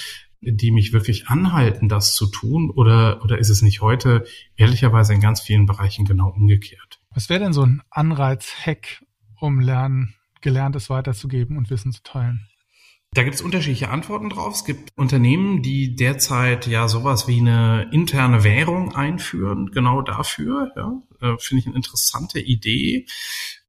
die 0.41 0.71
mich 0.71 0.93
wirklich 0.93 1.29
anhalten, 1.29 1.89
das 1.89 2.15
zu 2.15 2.27
tun? 2.27 2.71
Oder, 2.71 3.23
oder 3.25 3.39
ist 3.39 3.51
es 3.51 3.63
nicht 3.63 3.81
heute 3.81 4.25
ehrlicherweise 4.57 5.15
in 5.15 5.21
ganz 5.21 5.41
vielen 5.41 5.67
Bereichen 5.67 6.05
genau 6.05 6.29
umgekehrt? 6.31 7.01
Was 7.15 7.29
wäre 7.29 7.41
denn 7.41 7.53
so 7.53 7.63
ein 7.63 7.83
Anreiz-Hack, 7.91 9.05
um 9.41 9.61
Lernen, 9.61 10.15
Gelerntes 10.41 10.89
weiterzugeben 10.91 11.57
und 11.57 11.71
Wissen 11.71 11.93
zu 11.93 12.03
teilen? 12.03 12.49
Da 13.15 13.23
gibt 13.23 13.37
es 13.37 13.41
unterschiedliche 13.41 13.89
Antworten 13.89 14.29
drauf. 14.29 14.55
Es 14.55 14.65
gibt 14.65 14.91
Unternehmen, 14.95 15.63
die 15.63 15.97
derzeit 15.97 16.67
ja 16.67 16.89
sowas 16.89 17.27
wie 17.27 17.41
eine 17.41 17.89
interne 17.91 18.45
Währung 18.45 18.95
einführen, 18.95 19.71
genau 19.71 20.03
dafür. 20.03 20.71
Ja, 20.77 21.03
äh, 21.21 21.37
Finde 21.39 21.61
ich 21.61 21.67
eine 21.67 21.77
interessante 21.77 22.39
Idee 22.39 23.07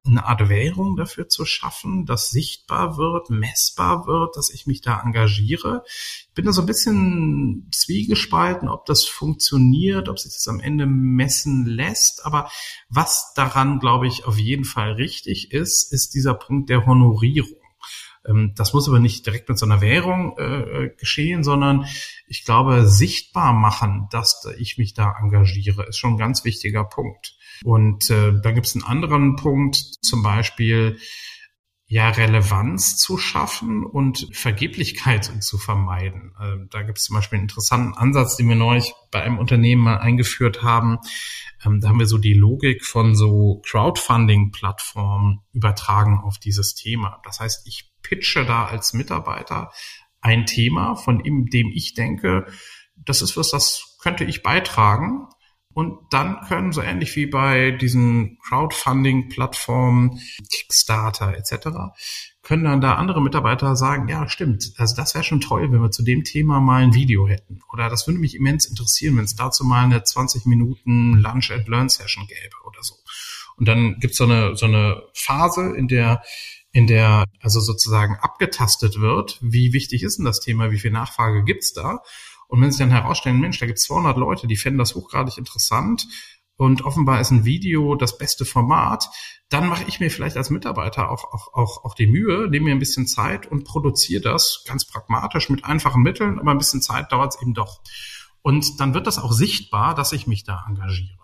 eine 0.10 0.26
Art 0.26 0.50
Währung 0.50 0.96
dafür 0.96 1.30
zu 1.30 1.46
schaffen, 1.46 2.06
dass 2.06 2.30
sichtbar 2.30 2.98
wird, 2.98 3.30
messbar 3.30 4.08
wird, 4.08 4.36
dass 4.36 4.50
ich 4.50 4.68
mich 4.68 4.82
da 4.82 5.00
engagiere. 5.00 5.84
Ich 5.86 6.34
bin 6.34 6.46
da 6.46 6.52
so 6.52 6.62
ein 6.62 6.68
bisschen 6.68 7.70
zwiegespalten, 7.72 8.70
ob 8.70 8.86
das 8.86 9.06
funktioniert, 9.06 10.10
ob 10.10 10.20
sich 10.20 10.34
das 10.34 10.48
am 10.48 10.60
Ende 10.60 10.86
messen 10.86 11.66
lässt. 11.66 12.26
Aber 12.26 12.50
was 12.90 13.34
daran, 13.36 13.80
glaube 13.80 14.08
ich, 14.08 14.26
auf 14.26 14.38
jeden 14.38 14.66
Fall 14.66 14.94
richtig 14.94 15.52
ist, 15.52 15.94
ist 15.94 16.14
dieser 16.14 16.34
Punkt 16.34 16.70
der 16.70 16.86
Honorierung. 16.86 17.59
Ähm, 18.28 18.54
das 18.56 18.74
muss 18.74 18.88
aber 18.88 19.00
nicht 19.00 19.26
direkt 19.26 19.50
mit 19.50 19.58
so 19.58 19.66
einer 19.66 19.82
Währung 19.82 20.38
äh, 20.38 20.90
geschehen, 20.98 21.44
sondern 21.44 21.86
ich 22.28 22.46
glaube, 22.46 22.88
sichtbar 22.88 23.54
machen, 23.54 24.08
dass 24.12 24.48
ich 24.58 24.78
mich 24.78 24.94
da 24.94 25.16
engagiere, 25.22 25.88
ist 25.88 25.98
schon 25.98 26.14
ein 26.14 26.18
ganz 26.18 26.46
wichtiger 26.46 26.84
Punkt. 26.84 27.36
Und 27.64 28.10
äh, 28.10 28.34
dann 28.42 28.56
gibt 28.56 28.68
es 28.68 28.76
einen 28.76 28.86
anderen 28.86 29.36
Punkt, 29.36 29.76
zum 29.76 30.24
Beispiel 30.24 30.98
ja 31.92 32.08
Relevanz 32.12 32.98
zu 32.98 33.18
schaffen 33.18 33.84
und 33.84 34.30
Vergeblichkeit 34.32 35.26
zu 35.44 35.58
vermeiden. 35.58 36.34
Äh, 36.40 36.68
da 36.70 36.84
gibt 36.84 37.00
es 37.00 37.06
zum 37.06 37.16
Beispiel 37.16 37.38
einen 37.38 37.46
interessanten 37.46 37.98
Ansatz, 37.98 38.38
den 38.38 38.48
wir 38.48 38.56
neulich 38.56 38.94
bei 39.10 39.24
einem 39.24 39.40
Unternehmen 39.40 39.82
mal 39.82 39.98
eingeführt 39.98 40.62
haben. 40.62 41.00
Ähm, 41.66 41.82
da 41.82 41.90
haben 41.90 41.98
wir 41.98 42.06
so 42.06 42.20
die 42.20 42.36
Logik 42.36 42.86
von 42.86 43.16
so 43.16 43.64
Crowdfunding-Plattformen 43.66 45.40
übertragen 45.52 46.20
auf 46.24 46.38
dieses 46.38 46.76
Thema. 46.76 47.20
Das 47.24 47.40
heißt, 47.40 47.68
ich 47.68 47.92
pitche 48.04 48.46
da 48.46 48.66
als 48.66 48.94
Mitarbeiter 48.94 49.72
ein 50.22 50.46
Thema, 50.46 50.96
von 50.96 51.24
dem 51.24 51.72
ich 51.74 51.96
denke, 51.96 52.46
das 52.98 53.24
ist 53.24 53.36
was, 53.36 53.50
das 53.50 53.98
könnte 54.00 54.26
ich 54.26 54.44
beitragen. 54.44 55.28
Und 55.74 56.00
dann 56.10 56.42
können 56.48 56.72
so 56.72 56.82
ähnlich 56.82 57.16
wie 57.16 57.28
bei 57.28 57.72
diesen 57.72 58.40
Crowdfunding-Plattformen, 58.40 60.20
Kickstarter 60.52 61.38
etc., 61.38 61.68
können 62.42 62.64
dann 62.64 62.82
da 62.82 62.96
andere 62.96 63.22
Mitarbeiter 63.22 63.76
sagen, 63.76 64.08
ja, 64.08 64.28
stimmt, 64.28 64.74
also 64.78 64.96
das 64.96 65.14
wäre 65.14 65.24
schon 65.24 65.42
toll, 65.42 65.72
wenn 65.72 65.82
wir 65.82 65.92
zu 65.92 66.04
dem 66.04 66.24
Thema 66.24 66.60
mal 66.60 66.82
ein 66.82 66.96
Video 66.96 67.28
hätten. 67.28 67.60
Oder 67.72 67.90
das 67.90 68.08
würde 68.08 68.20
mich 68.20 68.34
immens 68.34 68.66
interessieren, 68.66 69.18
wenn 69.18 69.26
es 69.26 69.36
dazu 69.36 69.64
mal 69.64 69.84
eine 69.84 70.04
20 70.04 70.46
Minuten 70.46 71.14
Lunch 71.20 71.52
and 71.52 71.68
Learn 71.68 71.90
Session 71.90 72.26
gäbe 72.28 72.56
oder 72.66 72.80
so. 72.82 72.96
Und 73.58 73.68
dann 73.68 74.00
gibt's 74.00 74.18
so 74.18 74.24
eine, 74.24 74.56
so 74.56 74.66
eine 74.66 75.04
Phase, 75.14 75.76
in 75.76 75.88
der 75.88 76.24
in 76.72 76.86
der 76.86 77.26
also 77.42 77.60
sozusagen 77.60 78.16
abgetastet 78.22 79.00
wird, 79.00 79.40
wie 79.42 79.74
wichtig 79.74 80.04
ist 80.04 80.18
denn 80.18 80.26
das 80.26 80.40
Thema, 80.40 80.72
wie 80.72 80.80
viel 80.80 80.92
Nachfrage 80.92 81.44
gibt's 81.44 81.74
da? 81.74 82.00
Und 82.50 82.62
wenn 82.62 82.72
sich 82.72 82.80
dann 82.80 82.92
herausstellen, 82.92 83.40
Mensch, 83.40 83.60
da 83.60 83.68
gibt 83.68 83.78
es 83.78 83.86
200 83.86 84.18
Leute, 84.18 84.48
die 84.48 84.58
fänden 84.58 84.80
das 84.80 84.96
hochgradig 84.96 85.38
interessant 85.38 86.08
und 86.58 86.82
offenbar 86.82 87.22
ist 87.22 87.32
ein 87.32 87.46
Video 87.46 87.96
das 87.96 88.18
beste 88.18 88.44
Format, 88.44 89.10
dann 89.50 89.70
mache 89.70 89.86
ich 89.88 90.00
mir 90.00 90.12
vielleicht 90.12 90.36
als 90.36 90.50
Mitarbeiter 90.50 91.10
auch, 91.10 91.24
auch, 91.26 91.54
auch, 91.54 91.86
auch 91.86 91.96
die 91.96 92.08
Mühe, 92.08 92.50
nehme 92.50 92.66
mir 92.66 92.72
ein 92.72 92.80
bisschen 92.80 93.08
Zeit 93.08 93.46
und 93.46 93.64
produziere 93.64 94.22
das 94.22 94.64
ganz 94.68 94.86
pragmatisch 94.86 95.50
mit 95.50 95.64
einfachen 95.64 96.02
Mitteln, 96.02 96.40
aber 96.40 96.52
ein 96.52 96.58
bisschen 96.58 96.82
Zeit 96.82 97.12
dauert 97.12 97.36
es 97.36 97.42
eben 97.42 97.54
doch. 97.54 97.82
Und 98.42 98.80
dann 98.80 98.94
wird 98.94 99.08
das 99.08 99.20
auch 99.20 99.32
sichtbar, 99.32 99.96
dass 99.96 100.12
ich 100.12 100.28
mich 100.28 100.44
da 100.44 100.66
engagiere. 100.68 101.20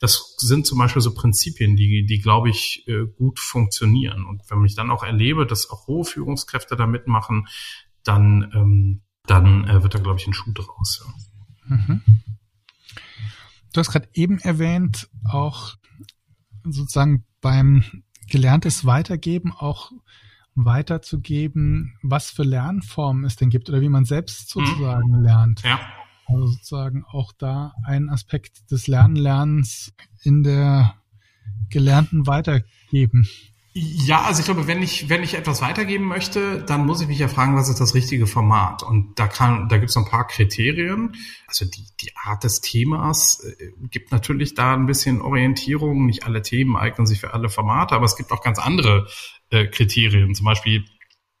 Das 0.00 0.34
sind 0.36 0.66
zum 0.66 0.78
Beispiel 0.78 1.00
so 1.00 1.14
Prinzipien, 1.14 1.76
die, 1.76 2.04
die 2.04 2.18
glaube 2.18 2.50
ich, 2.50 2.84
äh, 2.86 3.06
gut 3.06 3.38
funktionieren. 3.38 4.26
Und 4.26 4.42
wenn 4.50 4.64
ich 4.64 4.74
dann 4.74 4.90
auch 4.90 5.02
erlebe, 5.02 5.46
dass 5.46 5.70
auch 5.70 5.86
hohe 5.86 6.04
Führungskräfte 6.04 6.76
da 6.76 6.86
mitmachen, 6.86 7.48
dann 8.04 8.50
ähm, 8.54 9.02
dann 9.30 9.68
äh, 9.68 9.82
wird 9.82 9.94
da, 9.94 9.98
glaube 9.98 10.18
ich, 10.18 10.26
ein 10.26 10.32
Schuh 10.32 10.52
draus. 10.52 11.04
Ja. 11.68 11.76
Mhm. 11.76 12.02
Du 13.72 13.78
hast 13.78 13.92
gerade 13.92 14.08
eben 14.12 14.38
erwähnt, 14.38 15.08
auch 15.24 15.76
sozusagen 16.64 17.24
beim 17.40 17.84
gelerntes 18.28 18.84
Weitergeben 18.84 19.52
auch 19.52 19.92
weiterzugeben, 20.54 21.96
was 22.02 22.30
für 22.30 22.42
Lernformen 22.42 23.24
es 23.24 23.36
denn 23.36 23.50
gibt 23.50 23.68
oder 23.68 23.80
wie 23.80 23.88
man 23.88 24.04
selbst 24.04 24.54
mhm. 24.54 24.66
sozusagen 24.66 25.18
mhm. 25.18 25.22
lernt. 25.22 25.62
Ja. 25.62 25.80
Also 26.26 26.46
sozusagen 26.48 27.04
auch 27.04 27.32
da 27.32 27.72
ein 27.84 28.08
Aspekt 28.08 28.70
des 28.70 28.86
Lernlernens 28.86 29.92
in 30.22 30.42
der 30.42 30.94
gelernten 31.70 32.26
Weitergeben. 32.26 33.28
Ja, 33.72 34.22
also 34.22 34.40
ich 34.40 34.46
glaube, 34.46 34.66
wenn 34.66 34.82
ich, 34.82 35.08
wenn 35.08 35.22
ich 35.22 35.34
etwas 35.34 35.62
weitergeben 35.62 36.06
möchte, 36.06 36.64
dann 36.64 36.86
muss 36.86 37.00
ich 37.00 37.06
mich 37.06 37.20
ja 37.20 37.28
fragen, 37.28 37.54
was 37.54 37.68
ist 37.68 37.78
das 37.78 37.94
richtige 37.94 38.26
Format? 38.26 38.82
Und 38.82 39.16
da 39.16 39.28
kann, 39.28 39.68
da 39.68 39.78
gibt 39.78 39.90
es 39.90 39.96
ein 39.96 40.06
paar 40.06 40.26
Kriterien. 40.26 41.14
Also 41.46 41.66
die, 41.66 41.86
die 42.00 42.16
Art 42.16 42.42
des 42.42 42.60
Themas 42.60 43.44
äh, 43.44 43.70
gibt 43.88 44.10
natürlich 44.10 44.54
da 44.54 44.74
ein 44.74 44.86
bisschen 44.86 45.22
Orientierung. 45.22 46.06
Nicht 46.06 46.24
alle 46.24 46.42
Themen 46.42 46.74
eignen 46.74 47.06
sich 47.06 47.20
für 47.20 47.32
alle 47.32 47.48
Formate, 47.48 47.94
aber 47.94 48.06
es 48.06 48.16
gibt 48.16 48.32
auch 48.32 48.42
ganz 48.42 48.58
andere 48.58 49.06
äh, 49.50 49.66
Kriterien. 49.66 50.34
Zum 50.34 50.46
Beispiel, 50.46 50.84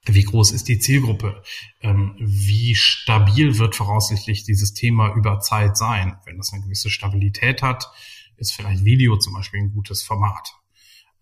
wie 0.04 0.22
groß 0.22 0.52
ist 0.52 0.68
die 0.68 0.78
Zielgruppe? 0.78 1.42
Ähm, 1.80 2.14
wie 2.20 2.76
stabil 2.76 3.58
wird 3.58 3.74
voraussichtlich 3.74 4.44
dieses 4.44 4.72
Thema 4.72 5.12
über 5.16 5.40
Zeit 5.40 5.76
sein? 5.76 6.16
Wenn 6.26 6.36
das 6.36 6.52
eine 6.52 6.62
gewisse 6.62 6.90
Stabilität 6.90 7.60
hat, 7.62 7.90
ist 8.36 8.52
vielleicht 8.52 8.84
Video 8.84 9.16
zum 9.16 9.32
Beispiel 9.32 9.60
ein 9.62 9.72
gutes 9.72 10.04
Format. 10.04 10.59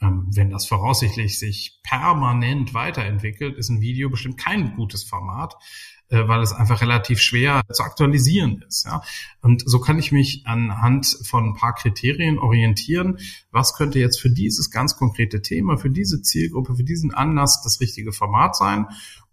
Ähm, 0.00 0.28
wenn 0.32 0.50
das 0.50 0.66
voraussichtlich 0.66 1.38
sich 1.38 1.80
permanent 1.82 2.72
weiterentwickelt, 2.74 3.56
ist 3.56 3.68
ein 3.68 3.80
Video 3.80 4.10
bestimmt 4.10 4.38
kein 4.38 4.76
gutes 4.76 5.02
Format, 5.02 5.56
äh, 6.08 6.28
weil 6.28 6.40
es 6.40 6.52
einfach 6.52 6.80
relativ 6.80 7.20
schwer 7.20 7.62
zu 7.72 7.82
aktualisieren 7.82 8.64
ist. 8.66 8.86
Ja? 8.86 9.02
Und 9.40 9.62
so 9.66 9.80
kann 9.80 9.98
ich 9.98 10.12
mich 10.12 10.42
anhand 10.46 11.06
von 11.24 11.50
ein 11.50 11.54
paar 11.54 11.74
Kriterien 11.74 12.38
orientieren, 12.38 13.18
was 13.50 13.74
könnte 13.74 13.98
jetzt 13.98 14.20
für 14.20 14.30
dieses 14.30 14.70
ganz 14.70 14.96
konkrete 14.96 15.42
Thema, 15.42 15.78
für 15.78 15.90
diese 15.90 16.22
Zielgruppe, 16.22 16.76
für 16.76 16.84
diesen 16.84 17.12
Anlass 17.12 17.62
das 17.62 17.80
richtige 17.80 18.12
Format 18.12 18.56
sein 18.56 18.86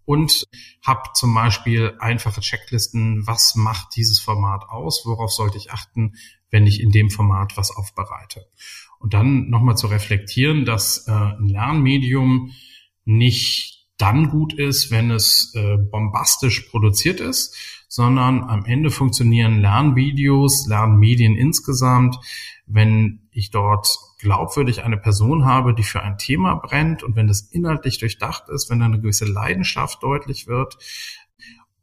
und 0.04 0.44
habe 0.84 1.10
zum 1.14 1.34
Beispiel 1.34 1.94
einfache 1.98 2.40
Checklisten, 2.40 3.26
was 3.26 3.54
macht 3.56 3.96
dieses 3.96 4.20
Format 4.20 4.68
aus, 4.68 5.02
worauf 5.04 5.32
sollte 5.32 5.58
ich 5.58 5.72
achten, 5.72 6.14
wenn 6.50 6.66
ich 6.66 6.80
in 6.80 6.90
dem 6.90 7.10
Format 7.10 7.56
was 7.56 7.70
aufbereite. 7.70 8.46
Und 9.06 9.14
dann 9.14 9.50
nochmal 9.50 9.76
zu 9.76 9.86
reflektieren, 9.86 10.64
dass 10.64 11.06
äh, 11.06 11.12
ein 11.12 11.46
Lernmedium 11.46 12.50
nicht 13.04 13.86
dann 13.98 14.30
gut 14.30 14.52
ist, 14.52 14.90
wenn 14.90 15.12
es 15.12 15.54
äh, 15.54 15.76
bombastisch 15.76 16.62
produziert 16.62 17.20
ist, 17.20 17.56
sondern 17.86 18.42
am 18.42 18.64
Ende 18.64 18.90
funktionieren 18.90 19.60
Lernvideos, 19.60 20.66
Lernmedien 20.66 21.36
insgesamt, 21.36 22.16
wenn 22.66 23.28
ich 23.30 23.52
dort 23.52 23.96
glaubwürdig 24.18 24.82
eine 24.82 24.96
Person 24.96 25.44
habe, 25.44 25.72
die 25.72 25.84
für 25.84 26.02
ein 26.02 26.18
Thema 26.18 26.56
brennt 26.56 27.04
und 27.04 27.14
wenn 27.14 27.28
das 27.28 27.42
inhaltlich 27.42 28.00
durchdacht 28.00 28.48
ist, 28.48 28.70
wenn 28.70 28.80
da 28.80 28.86
eine 28.86 29.00
gewisse 29.00 29.24
Leidenschaft 29.24 30.02
deutlich 30.02 30.48
wird. 30.48 30.78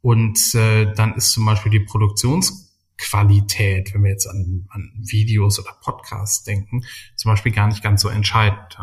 Und 0.02 0.38
äh, 0.56 0.92
dann 0.94 1.14
ist 1.14 1.32
zum 1.32 1.46
Beispiel 1.46 1.72
die 1.72 1.86
Produktions 1.86 2.73
Qualität, 2.98 3.94
wenn 3.94 4.04
wir 4.04 4.12
jetzt 4.12 4.28
an, 4.28 4.68
an 4.70 4.92
Videos 4.98 5.60
oder 5.60 5.76
Podcasts 5.82 6.44
denken, 6.44 6.84
zum 7.16 7.32
Beispiel 7.32 7.52
gar 7.52 7.68
nicht 7.68 7.84
ganz 7.84 8.02
so 8.02 8.10
entscheidend. 8.10 8.78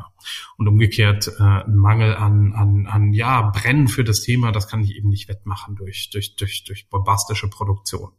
Und 0.56 0.68
umgekehrt 0.68 1.28
äh, 1.38 1.42
ein 1.42 1.76
Mangel 1.76 2.14
an, 2.14 2.52
an, 2.52 2.86
an 2.86 3.12
ja 3.12 3.42
Brennen 3.50 3.88
für 3.88 4.04
das 4.04 4.20
Thema, 4.20 4.52
das 4.52 4.68
kann 4.68 4.82
ich 4.82 4.96
eben 4.96 5.08
nicht 5.08 5.28
wettmachen 5.28 5.76
durch 5.76 6.10
durch 6.10 6.36
durch 6.36 6.64
durch 6.64 6.88
bombastische 6.88 7.48
Produktion. 7.48 8.10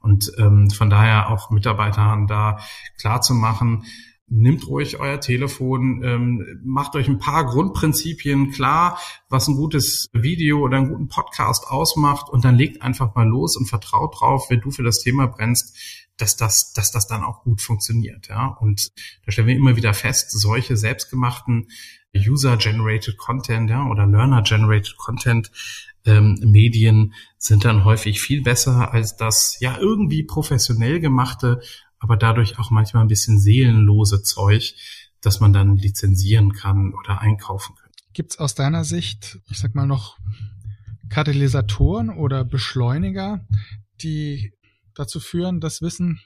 Und 0.00 0.32
ähm, 0.38 0.70
von 0.70 0.90
daher 0.90 1.28
auch 1.30 1.50
Mitarbeitern 1.50 2.26
da 2.26 2.58
klar 2.98 3.20
zu 3.20 3.34
machen, 3.34 3.84
Nimmt 4.34 4.66
ruhig 4.66 4.98
euer 4.98 5.20
Telefon, 5.20 6.02
ähm, 6.02 6.60
macht 6.64 6.94
euch 6.94 7.06
ein 7.06 7.18
paar 7.18 7.44
Grundprinzipien 7.44 8.50
klar, 8.50 8.98
was 9.28 9.46
ein 9.46 9.56
gutes 9.56 10.08
Video 10.14 10.60
oder 10.60 10.78
einen 10.78 10.88
guten 10.88 11.08
Podcast 11.08 11.66
ausmacht 11.68 12.30
und 12.30 12.44
dann 12.44 12.56
legt 12.56 12.80
einfach 12.80 13.14
mal 13.14 13.28
los 13.28 13.56
und 13.58 13.66
vertraut 13.66 14.18
drauf, 14.18 14.46
wenn 14.48 14.62
du 14.62 14.70
für 14.70 14.82
das 14.82 15.00
Thema 15.00 15.26
brennst, 15.26 15.76
dass 16.16 16.36
das, 16.36 16.72
dass 16.72 16.90
das 16.90 17.06
dann 17.06 17.24
auch 17.24 17.42
gut 17.42 17.60
funktioniert. 17.60 18.28
Ja? 18.28 18.46
Und 18.46 18.92
da 19.26 19.32
stellen 19.32 19.48
wir 19.48 19.56
immer 19.56 19.76
wieder 19.76 19.92
fest, 19.92 20.30
solche 20.30 20.78
selbstgemachten 20.78 21.68
User-Generated 22.16 23.16
Content 23.18 23.70
ja, 23.70 23.86
oder 23.86 24.06
Learner-Generated 24.06 24.96
Content 24.96 25.50
ähm, 26.04 26.38
Medien 26.44 27.14
sind 27.38 27.64
dann 27.64 27.84
häufig 27.84 28.20
viel 28.20 28.42
besser 28.42 28.92
als 28.92 29.16
das 29.16 29.58
ja 29.60 29.78
irgendwie 29.78 30.22
professionell 30.22 31.00
gemachte 31.00 31.60
aber 32.02 32.16
dadurch 32.16 32.58
auch 32.58 32.70
manchmal 32.70 33.04
ein 33.04 33.08
bisschen 33.08 33.38
seelenlose 33.38 34.22
Zeug, 34.22 34.74
das 35.20 35.38
man 35.40 35.52
dann 35.52 35.76
lizenzieren 35.76 36.52
kann 36.52 36.92
oder 36.94 37.20
einkaufen 37.20 37.76
kann. 37.76 37.90
Gibt 38.12 38.32
es 38.32 38.38
aus 38.38 38.54
deiner 38.54 38.84
Sicht, 38.84 39.38
ich 39.48 39.58
sag 39.58 39.74
mal 39.74 39.86
noch, 39.86 40.18
Katalysatoren 41.08 42.10
oder 42.10 42.44
Beschleuniger, 42.44 43.46
die 44.02 44.52
dazu 44.94 45.20
führen, 45.20 45.60
dass 45.60 45.80
Wissen 45.80 46.20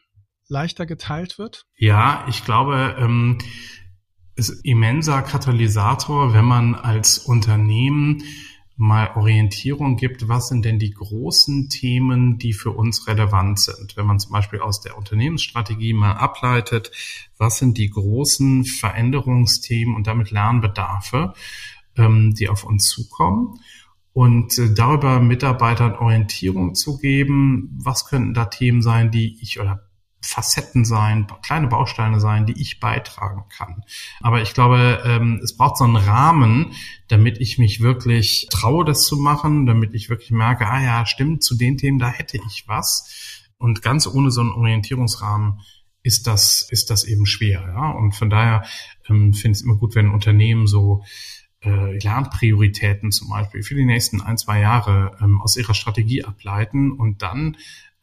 leichter 0.49 0.87
geteilt 0.87 1.39
wird? 1.39 1.67
Ja, 1.77 2.25
ich 2.29 2.45
glaube, 2.45 2.97
ähm, 2.99 3.39
ist 4.35 4.65
immenser 4.65 5.23
Katalysator, 5.23 6.33
wenn 6.33 6.45
man 6.45 6.75
als 6.75 7.19
Unternehmen 7.19 8.23
mal 8.77 9.13
Orientierung 9.17 9.97
gibt, 9.97 10.29
was 10.29 10.49
sind 10.49 10.65
denn 10.65 10.79
die 10.79 10.91
großen 10.91 11.71
Themen, 11.71 12.39
die 12.39 12.53
für 12.53 12.73
uns 12.73 13.07
relevant 13.07 13.59
sind. 13.59 13.97
Wenn 13.97 14.07
man 14.07 14.19
zum 14.19 14.33
Beispiel 14.33 14.61
aus 14.61 14.81
der 14.81 14.99
Unternehmensstrategie 14.99 15.95
mal 15.95 16.13
ableitet, 16.13 16.93
was 17.39 17.59
sind 17.59 17.79
die 17.79 17.89
großen 17.89 18.65
Veränderungsthemen 18.65 19.95
und 19.95 20.07
damit 20.07 20.31
Lernbedarfe, 20.31 21.33
ähm, 21.97 22.35
die 22.35 22.49
auf 22.51 22.65
uns 22.65 22.89
zukommen. 22.91 23.61
Und 24.13 24.59
äh, 24.59 24.73
darüber 24.73 25.21
Mitarbeitern 25.21 25.95
Orientierung 25.95 26.75
zu 26.75 26.99
geben, 26.99 27.79
was 27.83 28.07
könnten 28.07 28.35
da 28.35 28.45
Themen 28.45 28.83
sein, 28.83 29.11
die 29.11 29.39
ich 29.41 29.59
oder 29.59 29.86
Facetten 30.27 30.85
sein, 30.85 31.27
kleine 31.43 31.69
Bausteine 31.69 32.21
sein, 32.21 32.47
die 32.47 32.61
ich 32.61 32.81
beitragen 32.81 33.45
kann. 33.49 33.83
Aber 34.21 34.43
ich 34.43 34.55
glaube, 34.55 35.03
ähm, 35.05 35.41
es 35.43 35.57
braucht 35.57 35.79
so 35.79 35.85
einen 35.85 35.97
Rahmen, 35.97 36.73
damit 37.09 37.41
ich 37.41 37.59
mich 37.59 37.81
wirklich 37.81 38.49
traue, 38.51 38.85
das 38.85 39.05
zu 39.05 39.17
machen, 39.17 39.67
damit 39.67 39.95
ich 39.95 40.11
wirklich 40.11 40.31
merke, 40.31 40.67
ah 40.67 40.83
ja, 40.83 41.07
stimmt, 41.07 41.45
zu 41.45 41.57
den 41.57 41.79
Themen, 41.79 41.99
da 41.99 42.09
hätte 42.09 42.39
ich 42.47 42.65
was. 42.67 43.45
Und 43.59 43.83
ganz 43.83 44.07
ohne 44.07 44.31
so 44.31 44.41
einen 44.41 44.53
Orientierungsrahmen 44.53 45.61
ist 46.03 46.27
das, 46.27 46.67
ist 46.71 46.91
das 46.91 47.05
eben 47.05 47.27
schwer. 47.27 47.65
Ja? 47.67 47.91
Und 47.91 48.15
von 48.15 48.31
daher 48.31 48.65
ähm, 49.09 49.33
finde 49.33 49.57
ich 49.57 49.59
es 49.59 49.65
immer 49.65 49.77
gut, 49.77 49.95
wenn 49.95 50.11
Unternehmen 50.11 50.67
so 50.67 51.03
äh, 51.65 51.99
Lernprioritäten 51.99 53.11
zum 53.11 53.29
Beispiel 53.29 53.63
für 53.63 53.75
die 53.75 53.85
nächsten 53.85 54.21
ein, 54.21 54.39
zwei 54.39 54.61
Jahre 54.61 55.17
ähm, 55.21 55.41
aus 55.41 55.57
ihrer 55.57 55.75
Strategie 55.75 56.25
ableiten 56.25 56.93
und 56.93 57.23
dann 57.23 57.57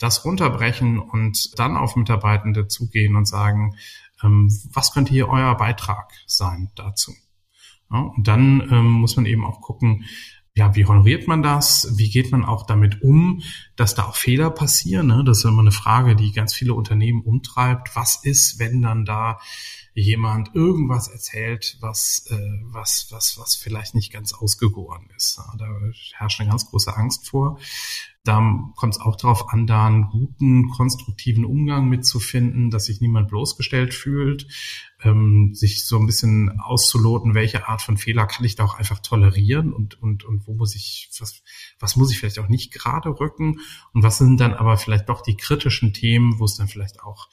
das 0.04 0.26
runterbrechen 0.26 1.00
und 1.00 1.58
dann 1.58 1.78
auf 1.78 1.96
Mitarbeitende 1.96 2.68
zugehen 2.68 3.16
und 3.16 3.26
sagen, 3.26 3.76
ähm, 4.22 4.50
was 4.72 4.94
könnte 4.94 5.12
hier 5.12 5.30
euer 5.30 5.56
Beitrag 5.56 6.12
sein 6.28 6.70
dazu? 6.76 7.14
Ja, 7.92 8.00
und 8.00 8.28
dann 8.28 8.68
ähm, 8.72 8.92
muss 8.92 9.16
man 9.16 9.26
eben 9.26 9.46
auch 9.46 9.62
gucken, 9.62 10.06
ja, 10.56 10.76
wie 10.76 10.86
honoriert 10.86 11.28
man 11.28 11.42
das? 11.42 11.98
Wie 11.98 12.12
geht 12.12 12.32
man 12.32 12.46
auch 12.46 12.68
damit 12.68 13.02
um, 13.02 13.42
dass 13.76 13.96
da 13.96 14.04
auch 14.04 14.16
Fehler 14.16 14.52
passieren? 14.52 15.08
Ne? 15.08 15.24
Das 15.26 15.40
ist 15.40 15.46
immer 15.46 15.62
eine 15.62 15.72
Frage, 15.72 16.16
die 16.16 16.32
ganz 16.32 16.54
viele 16.54 16.76
Unternehmen 16.76 17.22
umtreibt. 17.22 17.96
Was 17.96 18.24
ist, 18.24 18.60
wenn 18.60 18.84
dann 18.84 19.04
da 19.04 19.40
jemand 19.96 20.54
irgendwas 20.54 21.08
erzählt, 21.08 21.78
was, 21.82 22.28
äh, 22.30 22.62
was, 22.66 23.08
was, 23.10 23.38
was 23.40 23.56
vielleicht 23.56 23.96
nicht 23.96 24.12
ganz 24.12 24.34
ausgegoren 24.34 25.10
ist? 25.16 25.42
Da 25.58 25.68
herrscht 26.18 26.40
eine 26.40 26.50
ganz 26.50 26.70
große 26.70 26.96
Angst 26.96 27.28
vor. 27.28 27.58
Da 28.26 28.72
kommt 28.78 28.94
es 28.94 29.02
auch 29.02 29.18
darauf 29.18 29.52
an, 29.52 29.68
da 29.68 29.86
einen 29.86 30.08
guten, 30.10 30.70
konstruktiven 30.70 31.44
Umgang 31.44 31.90
mitzufinden, 31.90 32.70
dass 32.70 32.86
sich 32.86 33.02
niemand 33.02 33.28
bloßgestellt 33.28 33.94
fühlt, 33.94 34.48
ähm, 35.04 35.54
sich 35.54 35.86
so 35.86 36.00
ein 36.00 36.06
bisschen 36.06 36.58
auszuloten, 36.62 37.34
welche 37.34 37.68
Art 37.68 37.82
von 37.82 37.98
Fehler 37.98 38.26
kann 38.26 38.46
ich 38.46 38.56
da 38.56 38.64
auch 38.64 38.76
einfach 38.76 39.00
tolerieren 39.00 39.74
und, 39.74 40.02
und, 40.02 40.24
und 40.24 40.48
wo 40.48 40.54
muss 40.54 40.74
ich, 40.74 41.10
was, 41.20 41.44
was 41.80 41.98
muss 41.98 42.12
ich 42.12 42.20
vielleicht 42.20 42.40
auch 42.40 42.48
nicht 42.48 42.72
gerade 42.72 43.10
rücken 43.10 43.60
und 43.92 44.04
was 44.04 44.20
sind 44.20 44.40
dann 44.40 44.54
aber 44.54 44.78
vielleicht 44.78 45.10
doch 45.10 45.22
die 45.22 45.36
kritischen 45.36 45.94
Themen, 45.94 46.40
wo 46.40 46.46
es 46.46 46.56
dann 46.56 46.70
vielleicht 46.70 47.04
auch 47.04 47.28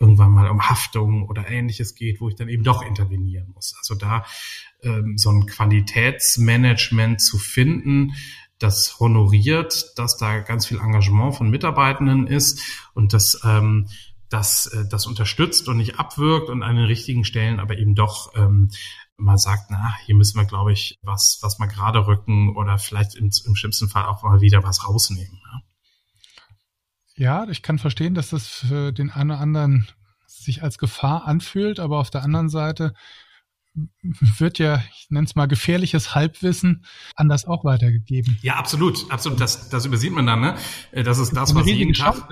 irgendwann 0.00 0.32
mal 0.32 0.48
um 0.48 0.68
Haftung 0.68 1.28
oder 1.28 1.48
ähnliches 1.50 1.94
geht, 1.94 2.22
wo 2.22 2.30
ich 2.30 2.34
dann 2.34 2.48
eben 2.48 2.64
doch 2.64 2.82
intervenieren 2.82 3.50
muss. 3.52 3.74
Also 3.78 3.94
da 3.94 4.24
ähm, 4.82 5.18
so 5.18 5.30
ein 5.30 5.44
Qualitätsmanagement 5.44 7.20
zu 7.20 7.36
finden, 7.36 8.14
das 8.60 9.00
honoriert, 9.00 9.98
dass 9.98 10.16
da 10.16 10.38
ganz 10.38 10.66
viel 10.66 10.78
Engagement 10.78 11.34
von 11.34 11.50
Mitarbeitenden 11.50 12.28
ist 12.28 12.62
und 12.94 13.12
das 13.12 13.40
ähm, 13.44 13.88
das, 14.30 14.66
äh, 14.66 14.86
das 14.88 15.06
unterstützt 15.06 15.68
und 15.68 15.76
nicht 15.76 15.98
abwirkt 15.98 16.48
und 16.48 16.62
an 16.62 16.76
den 16.76 16.84
richtigen 16.86 17.24
Stellen 17.24 17.60
aber 17.60 17.76
eben 17.76 17.94
doch 17.94 18.32
ähm, 18.36 18.70
mal 19.16 19.36
sagt, 19.36 19.70
na, 19.70 19.94
hier 20.06 20.14
müssen 20.14 20.38
wir, 20.38 20.46
glaube 20.46 20.72
ich, 20.72 20.98
was, 21.02 21.38
was 21.42 21.58
mal 21.58 21.66
gerade 21.66 22.06
rücken 22.06 22.56
oder 22.56 22.78
vielleicht 22.78 23.16
im, 23.16 23.30
im 23.44 23.54
schlimmsten 23.54 23.88
Fall 23.88 24.06
auch 24.06 24.22
mal 24.22 24.40
wieder 24.40 24.62
was 24.62 24.88
rausnehmen. 24.88 25.38
Ja. 27.16 27.42
ja, 27.42 27.50
ich 27.50 27.62
kann 27.62 27.78
verstehen, 27.78 28.14
dass 28.14 28.30
das 28.30 28.46
für 28.46 28.92
den 28.92 29.10
einen 29.10 29.32
oder 29.32 29.40
anderen 29.40 29.88
sich 30.26 30.62
als 30.62 30.78
Gefahr 30.78 31.26
anfühlt, 31.26 31.80
aber 31.80 31.98
auf 31.98 32.10
der 32.10 32.22
anderen 32.22 32.48
Seite 32.48 32.94
wird 34.02 34.58
ja, 34.58 34.82
ich 34.92 35.06
nenne 35.10 35.26
es 35.26 35.36
mal 35.36 35.46
gefährliches 35.46 36.14
Halbwissen, 36.14 36.84
anders 37.14 37.46
auch 37.46 37.64
weitergegeben. 37.64 38.38
Ja, 38.42 38.54
absolut, 38.56 39.10
absolut. 39.10 39.40
Das, 39.40 39.68
das 39.68 39.86
übersieht 39.86 40.12
man 40.12 40.26
dann, 40.26 40.40
ne? 40.40 40.56
Das 40.92 41.18
ist 41.18 41.36
das, 41.36 41.54
was 41.54 41.66
jeden 41.66 41.92
Tag, 41.92 42.28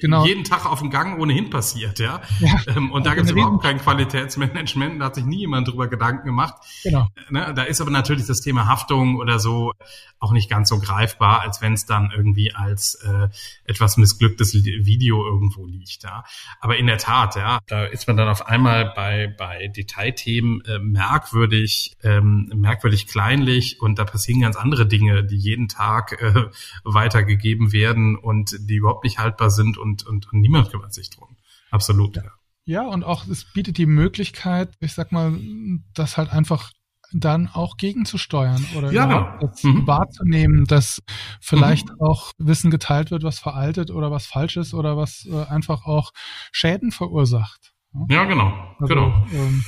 genau. 0.00 0.26
jeden 0.26 0.44
Tag 0.44 0.66
auf 0.66 0.80
dem 0.80 0.90
Gang 0.90 1.18
ohnehin 1.18 1.48
passiert, 1.48 1.98
ja. 1.98 2.20
ja 2.40 2.60
ähm, 2.76 2.92
und 2.92 3.06
da 3.06 3.14
gibt 3.14 3.26
es 3.26 3.32
überhaupt 3.32 3.62
kein 3.62 3.78
Qualitätsmanagement, 3.78 5.00
da 5.00 5.06
hat 5.06 5.14
sich 5.14 5.24
nie 5.24 5.38
jemand 5.38 5.68
drüber 5.68 5.88
Gedanken 5.88 6.26
gemacht. 6.26 6.54
Genau. 6.82 7.08
Ne? 7.30 7.52
Da 7.54 7.62
ist 7.62 7.80
aber 7.80 7.90
natürlich 7.90 8.26
das 8.26 8.40
Thema 8.40 8.66
Haftung 8.66 9.16
oder 9.16 9.38
so 9.38 9.72
auch 10.18 10.32
nicht 10.32 10.50
ganz 10.50 10.68
so 10.68 10.78
greifbar, 10.78 11.40
als 11.40 11.62
wenn 11.62 11.72
es 11.72 11.86
dann 11.86 12.12
irgendwie 12.14 12.54
als 12.54 12.94
äh, 12.96 13.28
etwas 13.64 13.96
missglücktes 13.96 14.54
Video 14.54 15.26
irgendwo 15.26 15.66
liegt, 15.66 16.02
ja. 16.04 16.24
Aber 16.60 16.76
in 16.76 16.86
der 16.86 16.98
Tat, 16.98 17.36
ja, 17.36 17.60
da 17.66 17.84
ist 17.84 18.06
man 18.06 18.16
dann 18.16 18.28
auf 18.28 18.46
einmal 18.46 18.92
bei, 18.94 19.34
bei 19.36 19.68
Detailthemen 19.68 20.60
äh, 20.64 20.81
merkwürdig, 20.82 21.96
ähm, 22.02 22.50
merkwürdig 22.54 23.06
kleinlich 23.06 23.80
und 23.80 23.98
da 23.98 24.04
passieren 24.04 24.40
ganz 24.40 24.56
andere 24.56 24.86
Dinge, 24.86 25.24
die 25.24 25.36
jeden 25.36 25.68
Tag 25.68 26.20
äh, 26.20 26.50
weitergegeben 26.84 27.72
werden 27.72 28.16
und 28.16 28.56
die 28.60 28.76
überhaupt 28.76 29.04
nicht 29.04 29.18
haltbar 29.18 29.50
sind 29.50 29.78
und, 29.78 30.06
und, 30.06 30.32
und 30.32 30.40
niemand 30.40 30.70
kümmert 30.70 30.92
sich 30.92 31.10
drum. 31.10 31.36
Absolut. 31.70 32.16
Ja. 32.16 32.22
ja, 32.64 32.82
und 32.82 33.04
auch 33.04 33.26
es 33.26 33.44
bietet 33.44 33.78
die 33.78 33.86
Möglichkeit, 33.86 34.74
ich 34.80 34.92
sag 34.92 35.12
mal, 35.12 35.38
das 35.94 36.16
halt 36.16 36.30
einfach 36.30 36.72
dann 37.12 37.48
auch 37.48 37.76
gegenzusteuern 37.76 38.64
oder 38.76 38.90
ja, 38.92 39.36
genau. 39.38 39.52
mhm. 39.62 39.86
wahrzunehmen, 39.86 40.64
dass 40.64 41.02
vielleicht 41.40 41.88
mhm. 41.88 42.00
auch 42.00 42.32
Wissen 42.38 42.70
geteilt 42.70 43.10
wird, 43.10 43.22
was 43.22 43.38
veraltet 43.38 43.90
oder 43.90 44.10
was 44.10 44.26
falsch 44.26 44.56
ist 44.56 44.74
oder 44.74 44.96
was 44.96 45.26
äh, 45.30 45.44
einfach 45.44 45.84
auch 45.84 46.12
Schäden 46.52 46.90
verursacht. 46.90 47.72
Ja, 48.08 48.24
genau, 48.24 48.74
also, 48.78 48.94
genau. 48.94 49.26
Ähm, 49.32 49.64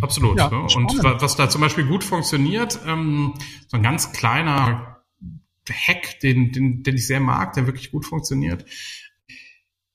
Absolut. 0.00 0.38
Ja, 0.38 0.48
ne? 0.50 0.62
Und 0.62 1.02
was 1.02 1.36
da 1.36 1.48
zum 1.48 1.60
Beispiel 1.60 1.84
gut 1.84 2.04
funktioniert, 2.04 2.80
ähm, 2.86 3.34
so 3.68 3.76
ein 3.76 3.82
ganz 3.82 4.12
kleiner 4.12 5.02
Hack, 5.70 6.20
den, 6.20 6.52
den, 6.52 6.82
den 6.82 6.96
ich 6.96 7.06
sehr 7.06 7.20
mag, 7.20 7.54
der 7.54 7.66
wirklich 7.66 7.90
gut 7.90 8.04
funktioniert. 8.04 8.64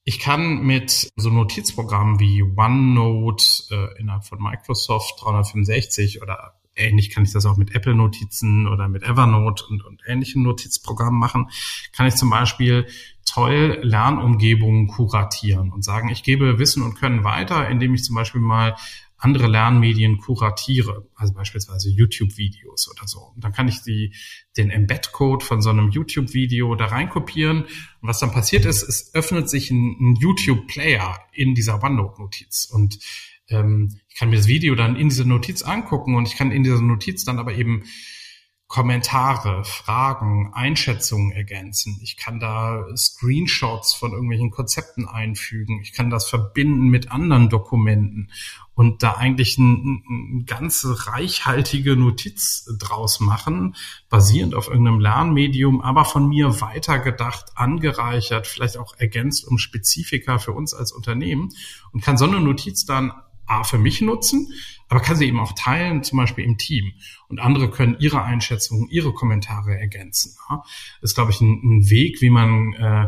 Ich 0.03 0.19
kann 0.19 0.65
mit 0.65 1.11
so 1.15 1.29
Notizprogrammen 1.29 2.19
wie 2.19 2.41
OneNote 2.41 3.45
äh, 3.69 3.99
innerhalb 3.99 4.25
von 4.25 4.41
Microsoft 4.41 5.21
365 5.21 6.21
oder 6.21 6.59
ähnlich 6.75 7.09
kann 7.09 7.23
ich 7.23 7.33
das 7.33 7.45
auch 7.45 7.57
mit 7.57 7.75
Apple 7.75 7.93
Notizen 7.93 8.67
oder 8.67 8.87
mit 8.87 9.03
Evernote 9.03 9.65
und, 9.69 9.83
und 9.83 10.01
ähnlichen 10.07 10.43
Notizprogrammen 10.43 11.19
machen, 11.19 11.49
kann 11.91 12.07
ich 12.07 12.15
zum 12.15 12.29
Beispiel 12.29 12.87
toll 13.25 13.79
Lernumgebungen 13.83 14.87
kuratieren 14.87 15.71
und 15.71 15.83
sagen, 15.83 16.09
ich 16.09 16.23
gebe 16.23 16.57
Wissen 16.57 16.81
und 16.81 16.95
Können 16.95 17.23
weiter, 17.23 17.67
indem 17.69 17.93
ich 17.93 18.03
zum 18.03 18.15
Beispiel 18.15 18.41
mal 18.41 18.75
andere 19.19 19.47
Lernmedien 19.47 20.17
kuratiere, 20.17 21.07
also 21.13 21.33
beispielsweise 21.33 21.89
YouTube-Videos 21.89 22.89
oder 22.89 23.07
so. 23.07 23.19
Und 23.35 23.43
dann 23.43 23.51
kann 23.51 23.67
ich 23.67 23.81
die, 23.81 24.15
den 24.57 24.69
Embed-Code 24.71 25.45
von 25.45 25.61
so 25.61 25.69
einem 25.69 25.91
YouTube-Video 25.91 26.73
da 26.75 26.85
reinkopieren. 26.85 27.63
Und 27.63 27.69
was 28.01 28.19
dann 28.19 28.31
passiert 28.31 28.65
ist, 28.65 28.81
es 28.81 29.13
öffnet 29.13 29.49
sich 29.49 29.71
ein, 29.71 29.97
ein 29.99 30.15
YouTube-Player 30.15 31.19
in 31.33 31.53
dieser 31.53 31.83
OneNote-Notiz. 31.83 32.69
Und 32.71 32.99
ähm, 33.49 33.99
ich 34.07 34.15
kann 34.17 34.29
mir 34.29 34.37
das 34.37 34.47
Video 34.47 34.73
dann 34.75 34.95
in 34.95 35.09
dieser 35.09 35.25
Notiz 35.25 35.63
angucken 35.63 36.15
und 36.15 36.27
ich 36.27 36.37
kann 36.37 36.51
in 36.51 36.63
dieser 36.63 36.81
Notiz 36.81 37.25
dann 37.25 37.39
aber 37.39 37.53
eben 37.53 37.83
Kommentare, 38.69 39.65
Fragen, 39.65 40.51
Einschätzungen 40.53 41.31
ergänzen. 41.31 41.99
Ich 42.03 42.17
kann 42.17 42.39
da 42.39 42.85
Screenshots 42.95 43.95
von 43.95 44.11
irgendwelchen 44.11 44.51
Konzepten 44.51 45.07
einfügen. 45.07 45.79
Ich 45.81 45.91
kann 45.91 46.11
das 46.11 46.29
verbinden 46.29 46.87
mit 46.87 47.11
anderen 47.11 47.49
Dokumenten 47.49 48.29
und 48.75 49.01
da 49.01 49.13
eigentlich 49.13 49.57
ein, 49.57 50.03
ein 50.07 50.45
ganz 50.45 50.85
reichhaltige 50.87 51.95
Notiz 51.95 52.71
draus 52.77 53.19
machen, 53.19 53.75
basierend 54.07 54.53
auf 54.53 54.67
irgendeinem 54.67 54.99
Lernmedium, 54.99 55.81
aber 55.81 56.05
von 56.05 56.29
mir 56.29 56.61
weitergedacht, 56.61 57.53
angereichert, 57.55 58.45
vielleicht 58.45 58.77
auch 58.77 58.93
ergänzt 58.99 59.47
um 59.47 59.57
Spezifika 59.57 60.37
für 60.37 60.51
uns 60.51 60.75
als 60.75 60.91
Unternehmen 60.91 61.49
und 61.91 62.03
kann 62.03 62.19
so 62.19 62.25
eine 62.25 62.39
Notiz 62.39 62.85
dann 62.85 63.13
A 63.49 63.63
für 63.63 63.77
mich 63.77 64.01
nutzen, 64.01 64.47
aber 64.89 65.01
kann 65.01 65.15
sie 65.15 65.27
eben 65.27 65.39
auch 65.39 65.53
teilen, 65.53 66.03
zum 66.03 66.17
Beispiel 66.17 66.43
im 66.43 66.57
Team. 66.57 66.93
Und 67.27 67.39
andere 67.39 67.69
können 67.69 67.97
ihre 67.99 68.23
Einschätzungen, 68.23 68.89
ihre 68.89 69.13
Kommentare 69.13 69.77
ergänzen. 69.77 70.35
Das 71.01 71.11
ist, 71.11 71.15
glaube 71.15 71.31
ich, 71.31 71.41
ein, 71.41 71.61
ein 71.63 71.89
Weg, 71.89 72.21
wie 72.21 72.31
man, 72.31 72.73
äh, 72.73 73.07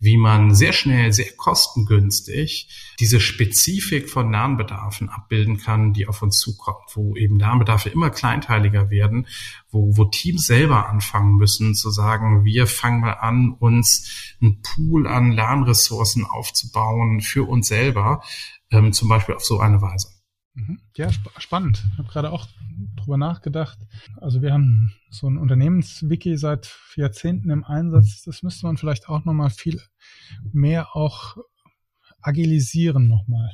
wie 0.00 0.16
man 0.16 0.54
sehr 0.54 0.72
schnell, 0.72 1.12
sehr 1.12 1.32
kostengünstig 1.36 2.94
diese 3.00 3.20
Spezifik 3.20 4.08
von 4.08 4.30
Lernbedarfen 4.30 5.08
abbilden 5.08 5.58
kann, 5.58 5.92
die 5.92 6.06
auf 6.06 6.22
uns 6.22 6.38
zukommt, 6.38 6.84
wo 6.94 7.16
eben 7.16 7.38
Lernbedarfe 7.38 7.90
immer 7.90 8.10
kleinteiliger 8.10 8.90
werden, 8.90 9.26
wo, 9.70 9.96
wo 9.96 10.04
Teams 10.04 10.46
selber 10.46 10.88
anfangen 10.88 11.36
müssen 11.36 11.74
zu 11.74 11.90
sagen, 11.90 12.44
wir 12.44 12.66
fangen 12.66 13.00
mal 13.00 13.14
an, 13.14 13.52
uns 13.58 14.36
einen 14.40 14.62
Pool 14.62 15.06
an 15.06 15.32
Lernressourcen 15.32 16.24
aufzubauen 16.24 17.20
für 17.20 17.48
uns 17.48 17.68
selber, 17.68 18.22
ähm, 18.70 18.92
zum 18.92 19.08
Beispiel 19.08 19.34
auf 19.34 19.44
so 19.44 19.60
eine 19.60 19.80
Weise. 19.80 20.08
Mhm. 20.54 20.80
Ja, 20.96 21.08
sp 21.14 21.30
spannend. 21.38 21.84
Ich 21.92 21.98
habe 21.98 22.08
gerade 22.08 22.32
auch 22.32 22.48
drüber 22.96 23.16
nachgedacht. 23.16 23.78
Also 24.20 24.42
wir 24.42 24.52
haben 24.52 24.92
so 25.10 25.28
ein 25.28 25.38
Unternehmenswiki 25.38 26.36
seit 26.36 26.76
Jahrzehnten 26.96 27.50
im 27.50 27.64
Einsatz. 27.64 28.22
Das 28.22 28.42
müsste 28.42 28.66
man 28.66 28.76
vielleicht 28.76 29.08
auch 29.08 29.24
nochmal 29.24 29.50
viel 29.50 29.80
mehr 30.52 30.96
auch 30.96 31.36
agilisieren 32.20 33.08
nochmal. 33.08 33.52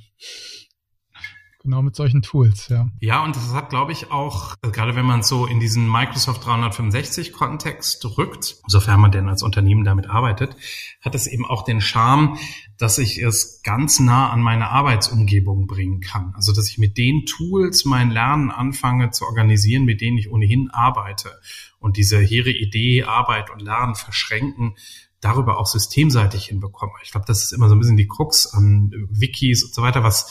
Genau 1.64 1.80
mit 1.80 1.96
solchen 1.96 2.20
Tools, 2.20 2.68
ja. 2.68 2.90
Ja, 3.00 3.24
und 3.24 3.34
das 3.34 3.54
hat, 3.54 3.70
glaube 3.70 3.92
ich, 3.92 4.10
auch, 4.10 4.54
also 4.60 4.70
gerade 4.70 4.96
wenn 4.96 5.06
man 5.06 5.22
so 5.22 5.46
in 5.46 5.60
diesen 5.60 5.90
Microsoft 5.90 6.42
365-Kontext 6.42 8.04
rückt, 8.18 8.56
sofern 8.66 9.00
man 9.00 9.12
denn 9.12 9.30
als 9.30 9.42
Unternehmen 9.42 9.82
damit 9.82 10.06
arbeitet, 10.06 10.56
hat 11.00 11.14
es 11.14 11.26
eben 11.26 11.46
auch 11.46 11.64
den 11.64 11.80
Charme, 11.80 12.36
dass 12.76 12.98
ich 12.98 13.16
es 13.16 13.62
ganz 13.62 13.98
nah 13.98 14.28
an 14.28 14.42
meine 14.42 14.68
Arbeitsumgebung 14.68 15.66
bringen 15.66 16.00
kann. 16.00 16.34
Also, 16.36 16.52
dass 16.52 16.68
ich 16.68 16.76
mit 16.76 16.98
den 16.98 17.24
Tools 17.24 17.86
mein 17.86 18.10
Lernen 18.10 18.50
anfange 18.50 19.10
zu 19.12 19.24
organisieren, 19.24 19.86
mit 19.86 20.02
denen 20.02 20.18
ich 20.18 20.30
ohnehin 20.30 20.68
arbeite. 20.70 21.40
Und 21.78 21.96
diese 21.96 22.18
hehre 22.18 22.50
Idee, 22.50 23.04
Arbeit 23.04 23.48
und 23.50 23.62
Lernen 23.62 23.94
verschränken, 23.94 24.74
darüber 25.22 25.58
auch 25.58 25.66
systemseitig 25.66 26.44
hinbekomme. 26.44 26.92
Ich 27.02 27.10
glaube, 27.10 27.26
das 27.26 27.42
ist 27.42 27.52
immer 27.52 27.70
so 27.70 27.74
ein 27.74 27.78
bisschen 27.78 27.96
die 27.96 28.06
Krux 28.06 28.52
an 28.52 28.90
Wikis 29.08 29.64
und 29.64 29.74
so 29.74 29.80
weiter, 29.80 30.02
was 30.02 30.30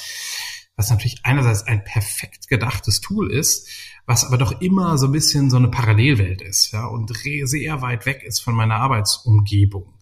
was 0.76 0.90
natürlich 0.90 1.20
einerseits 1.24 1.64
ein 1.64 1.84
perfekt 1.84 2.48
gedachtes 2.48 3.00
Tool 3.02 3.32
ist, 3.32 3.70
was 4.06 4.26
aber 4.26 4.38
doch 4.38 4.60
immer 4.62 4.98
so 4.98 5.08
ein 5.08 5.12
bisschen 5.12 5.50
so 5.50 5.58
eine 5.58 5.70
Parallelwelt 5.70 6.42
ist, 6.42 6.72
ja, 6.74 6.86
und 6.86 7.12
sehr 7.16 7.82
weit 7.82 8.06
weg 8.06 8.24
ist 8.24 8.42
von 8.42 8.56
meiner 8.56 8.76
Arbeitsumgebung. 8.76 9.94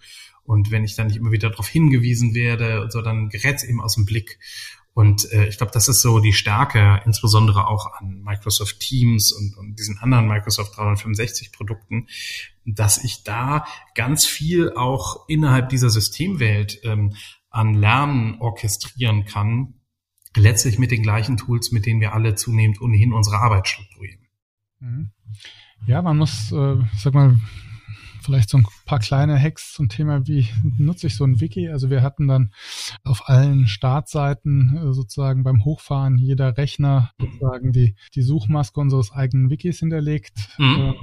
Und 0.44 0.72
wenn 0.72 0.84
ich 0.84 0.96
dann 0.96 1.08
nicht 1.08 1.18
immer 1.18 1.32
wieder 1.32 1.50
darauf 1.50 1.68
hingewiesen 1.68 2.34
werde 2.34 2.88
so, 2.90 3.02
dann 3.02 3.30
gerät 3.30 3.58
es 3.58 3.64
eben 3.64 3.82
aus 3.82 3.96
dem 3.96 4.06
Blick. 4.06 4.40
Und 4.94 5.32
äh, 5.32 5.48
ich 5.48 5.58
glaube, 5.58 5.72
das 5.72 5.88
ist 5.88 6.02
so 6.02 6.20
die 6.20 6.34
Stärke, 6.34 7.02
insbesondere 7.06 7.68
auch 7.68 7.94
an 7.94 8.22
Microsoft 8.24 8.80
Teams 8.80 9.32
und, 9.32 9.56
und 9.58 9.80
diesen 9.80 9.98
anderen 10.00 10.28
Microsoft 10.28 10.76
365 10.76 11.52
Produkten, 11.54 12.08
dass 12.66 13.02
ich 13.04 13.24
da 13.24 13.66
ganz 13.96 14.26
viel 14.26 14.74
auch 14.74 15.28
innerhalb 15.30 15.70
dieser 15.70 15.90
Systemwelt 15.90 16.82
ähm, 16.84 17.16
an 17.50 17.74
Lernen 17.74 18.42
orchestrieren 18.42 19.26
kann, 19.26 19.76
letztlich 20.36 20.80
mit 20.80 20.92
den 20.92 21.04
gleichen 21.04 21.38
Tools, 21.38 21.72
mit 21.72 21.86
denen 21.86 22.02
wir 22.02 22.14
alle 22.14 22.36
zunehmend 22.36 22.82
ohnehin 22.82 23.14
unsere 23.14 23.38
Arbeit 23.38 23.68
strukturieren. 23.68 24.28
Mhm. 24.80 25.12
Ja, 25.88 26.02
man 26.02 26.18
muss, 26.18 26.52
äh, 26.52 26.78
sag 26.98 27.14
mal, 27.14 27.38
vielleicht 28.22 28.50
so 28.50 28.58
ein 28.60 28.68
paar 28.86 29.00
kleine 29.00 29.40
Hacks 29.40 29.74
zum 29.74 29.90
Thema, 29.90 30.28
wie 30.28 30.48
nutze 30.78 31.08
ich 31.08 31.16
so 31.16 31.26
ein 31.26 31.42
Wiki. 31.42 31.70
Also 31.70 31.90
wir 31.90 32.02
hatten 32.02 32.28
dann 32.28 32.54
auf 33.04 33.28
allen 33.28 33.68
Startseiten 33.68 34.78
äh, 34.78 34.94
sozusagen 34.94 35.44
beim 35.44 35.66
Hochfahren 35.66 36.18
jeder 36.18 36.58
Rechner 36.58 37.12
sozusagen 37.20 37.72
die, 37.72 37.96
die 38.16 38.22
Suchmaske 38.22 38.80
unseres 38.80 39.12
eigenen 39.12 39.50
Wikis 39.50 39.80
hinterlegt. 39.80 40.50
Mhm. 40.58 40.96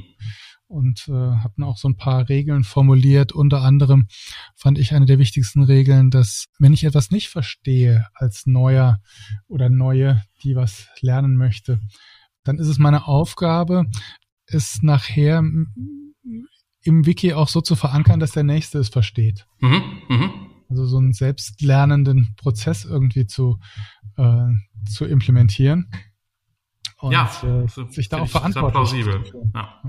Und 0.69 1.09
äh, 1.09 1.13
hatten 1.13 1.63
auch 1.63 1.79
so 1.79 1.89
ein 1.89 1.97
paar 1.97 2.29
Regeln 2.29 2.63
formuliert. 2.63 3.33
Unter 3.33 3.63
anderem 3.63 4.07
fand 4.55 4.79
ich 4.79 4.93
eine 4.93 5.07
der 5.07 5.19
wichtigsten 5.19 5.63
Regeln, 5.63 6.11
dass 6.11 6.45
wenn 6.59 6.75
ich 6.75 6.85
etwas 6.85 7.11
nicht 7.11 7.29
verstehe 7.29 8.07
als 8.13 8.45
Neuer 8.45 8.99
oder 9.47 9.71
Neue, 9.71 10.23
die 10.43 10.57
was 10.57 10.89
lernen 11.01 11.37
möchte, 11.37 11.81
dann 12.45 12.59
ist 12.59 12.69
es 12.69 12.79
meine 12.79 13.07
Aufgabe, 13.07 13.87
es 14.45 14.83
nachher 14.83 15.39
im 15.39 17.07
Wiki 17.07 17.33
auch 17.33 17.49
so 17.49 17.61
zu 17.61 17.75
verankern, 17.75 18.21
dass 18.21 18.33
der 18.33 18.45
Nächste 18.45 18.79
es 18.79 18.91
versteht. 18.91 19.47
Mhm, 19.61 19.83
mh. 20.09 20.33
Also 20.69 20.87
so 20.87 20.99
einen 20.99 21.15
selbstlernenden 21.15 22.35
Prozess 22.37 22.85
irgendwie 22.85 23.27
zu, 23.27 23.59
äh, 24.17 24.49
zu 24.87 25.07
implementieren. 25.07 25.91
Und 26.99 27.13
ja, 27.13 27.31
äh, 27.43 27.67
sich 27.69 28.09
da 28.09 28.21
auch 28.21 28.29
verantwortlich. 28.29 28.73
Plausibel. 28.73 29.25
Ja. 29.55 29.83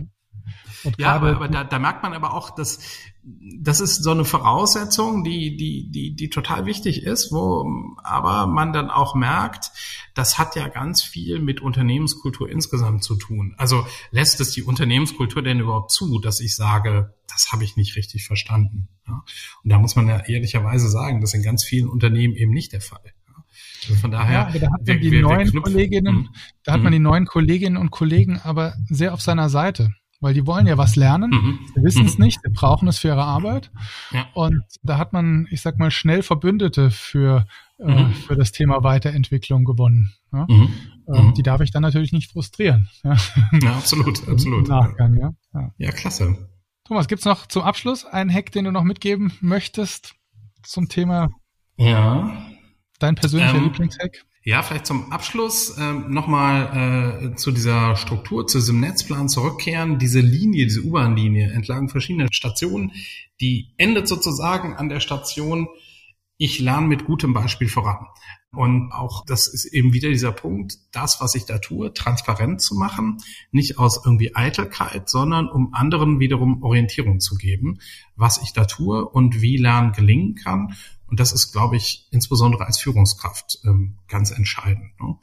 Ja, 0.97 1.13
aber, 1.13 1.35
aber 1.35 1.47
da, 1.49 1.63
da 1.63 1.79
merkt 1.79 2.03
man 2.03 2.13
aber 2.13 2.33
auch, 2.33 2.51
dass 2.51 2.79
das 3.21 3.81
ist 3.81 4.03
so 4.03 4.11
eine 4.11 4.25
Voraussetzung, 4.25 5.23
die, 5.23 5.55
die, 5.55 5.91
die, 5.91 6.15
die 6.15 6.29
total 6.29 6.65
wichtig 6.65 7.03
ist, 7.03 7.31
wo 7.31 7.95
aber 8.03 8.47
man 8.47 8.71
dann 8.73 8.89
auch 8.89 9.13
merkt, 9.13 9.71
das 10.15 10.37
hat 10.37 10.55
ja 10.55 10.67
ganz 10.67 11.03
viel 11.03 11.39
mit 11.39 11.61
Unternehmenskultur 11.61 12.49
insgesamt 12.49 13.03
zu 13.03 13.15
tun. 13.15 13.55
Also 13.57 13.85
lässt 14.11 14.39
es 14.39 14.51
die 14.51 14.63
Unternehmenskultur 14.63 15.41
denn 15.41 15.59
überhaupt 15.59 15.91
zu, 15.91 16.19
dass 16.19 16.39
ich 16.39 16.55
sage, 16.55 17.13
das 17.27 17.51
habe 17.51 17.63
ich 17.63 17.75
nicht 17.75 17.95
richtig 17.95 18.25
verstanden. 18.25 18.87
Ja? 19.07 19.23
Und 19.63 19.69
da 19.69 19.79
muss 19.79 19.95
man 19.95 20.07
ja 20.07 20.25
ehrlicherweise 20.25 20.89
sagen, 20.89 21.21
das 21.21 21.31
ist 21.31 21.39
in 21.39 21.43
ganz 21.43 21.63
vielen 21.63 21.89
Unternehmen 21.89 22.35
eben 22.35 22.53
nicht 22.53 22.71
der 22.71 22.81
Fall. 22.81 23.13
Also 23.83 23.95
von 23.95 24.11
daher, 24.11 24.49
ja, 24.53 24.59
da 24.59 24.71
hat 24.71 24.87
man 24.87 24.99
die 24.99 25.11
wir, 25.11 25.21
neuen 25.21 25.53
wir 25.53 25.61
Kolleginnen, 25.61 26.15
mhm. 26.15 26.29
da 26.63 26.73
hat 26.73 26.81
man 26.81 26.91
die 26.91 26.99
neuen 26.99 27.25
Kolleginnen 27.25 27.77
und 27.77 27.91
Kollegen 27.91 28.39
aber 28.39 28.75
sehr 28.87 29.13
auf 29.13 29.21
seiner 29.21 29.49
Seite 29.49 29.93
weil 30.19 30.33
die 30.33 30.45
wollen 30.45 30.67
ja 30.67 30.77
was 30.77 30.95
lernen, 30.95 31.31
mhm. 31.31 31.59
sie 31.73 31.83
wissen 31.83 32.05
es 32.05 32.17
mhm. 32.17 32.25
nicht, 32.25 32.39
sie 32.43 32.51
brauchen 32.51 32.87
es 32.87 32.99
für 32.99 33.09
ihre 33.09 33.23
Arbeit. 33.23 33.71
Ja. 34.11 34.27
Und 34.33 34.63
da 34.83 34.97
hat 34.97 35.13
man, 35.13 35.47
ich 35.49 35.61
sag 35.61 35.79
mal, 35.79 35.91
schnell 35.91 36.23
Verbündete 36.23 36.91
für, 36.91 37.45
äh, 37.79 37.83
mhm. 37.83 38.11
äh, 38.11 38.13
für 38.13 38.35
das 38.35 38.51
Thema 38.51 38.83
Weiterentwicklung 38.83 39.63
gewonnen. 39.63 40.13
Ja? 40.33 40.45
Mhm. 40.49 40.73
Äh, 41.07 41.21
mhm. 41.21 41.33
die 41.33 41.43
darf 41.43 41.61
ich 41.61 41.71
dann 41.71 41.81
natürlich 41.81 42.11
nicht 42.11 42.31
frustrieren. 42.31 42.89
Ja, 43.03 43.15
ja 43.61 43.75
absolut, 43.77 44.27
absolut. 44.27 44.67
Nachgang, 44.67 45.15
ja. 45.17 45.31
ja. 45.53 45.71
Ja, 45.77 45.91
klasse. 45.91 46.49
Thomas, 46.83 47.07
gibt's 47.07 47.25
noch 47.25 47.47
zum 47.47 47.63
Abschluss 47.63 48.05
einen 48.05 48.33
Hack, 48.33 48.51
den 48.51 48.65
du 48.65 48.71
noch 48.71 48.83
mitgeben 48.83 49.31
möchtest 49.41 50.15
zum 50.63 50.89
Thema? 50.89 51.29
Ja. 51.77 52.45
Dein 52.99 53.15
persönlicher 53.15 53.55
ähm, 53.55 53.63
Lieblingshack? 53.65 54.25
Ja, 54.43 54.63
vielleicht 54.63 54.85
zum 54.85 55.11
Abschluss 55.11 55.77
ähm, 55.77 56.11
nochmal 56.11 57.33
äh, 57.33 57.35
zu 57.35 57.51
dieser 57.51 57.97
Struktur, 57.97 58.47
zu 58.47 58.59
diesem 58.59 58.79
Netzplan 58.79 59.27
zurückkehren. 59.27 59.99
Diese 59.99 60.21
Linie, 60.21 60.65
diese 60.65 60.81
U-Bahn-Linie 60.81 61.51
entlang 61.51 61.89
verschiedener 61.89 62.29
Stationen, 62.31 62.93
die 63.41 63.73
endet 63.77 64.07
sozusagen 64.07 64.75
an 64.75 64.87
der 64.87 65.01
Station, 65.01 65.67
ich 66.37 66.59
lerne 66.59 66.87
mit 66.87 67.05
gutem 67.05 67.33
Beispiel 67.33 67.67
voran. 67.67 68.07
Und 68.51 68.93
auch 68.93 69.25
das 69.25 69.47
ist 69.47 69.65
eben 69.65 69.91
wieder 69.93 70.09
dieser 70.09 70.31
Punkt, 70.31 70.77
das, 70.93 71.19
was 71.19 71.35
ich 71.35 71.45
da 71.45 71.59
tue, 71.59 71.93
transparent 71.93 72.61
zu 72.61 72.75
machen, 72.75 73.17
nicht 73.51 73.77
aus 73.77 74.01
irgendwie 74.03 74.35
Eitelkeit, 74.35 75.09
sondern 75.09 75.49
um 75.49 75.73
anderen 75.73 76.21
wiederum 76.21 76.63
Orientierung 76.63 77.19
zu 77.19 77.35
geben, 77.35 77.79
was 78.15 78.41
ich 78.41 78.53
da 78.53 78.63
tue 78.63 79.05
und 79.05 79.41
wie 79.41 79.57
Lernen 79.57 79.91
gelingen 79.91 80.35
kann 80.35 80.75
und 81.09 81.19
das 81.19 81.31
ist, 81.31 81.51
glaube 81.51 81.77
ich, 81.77 82.07
insbesondere 82.11 82.65
als 82.65 82.79
Führungskraft 82.79 83.59
ähm, 83.65 83.97
ganz 84.07 84.31
entscheidend. 84.31 84.99
Ne? 84.99 85.15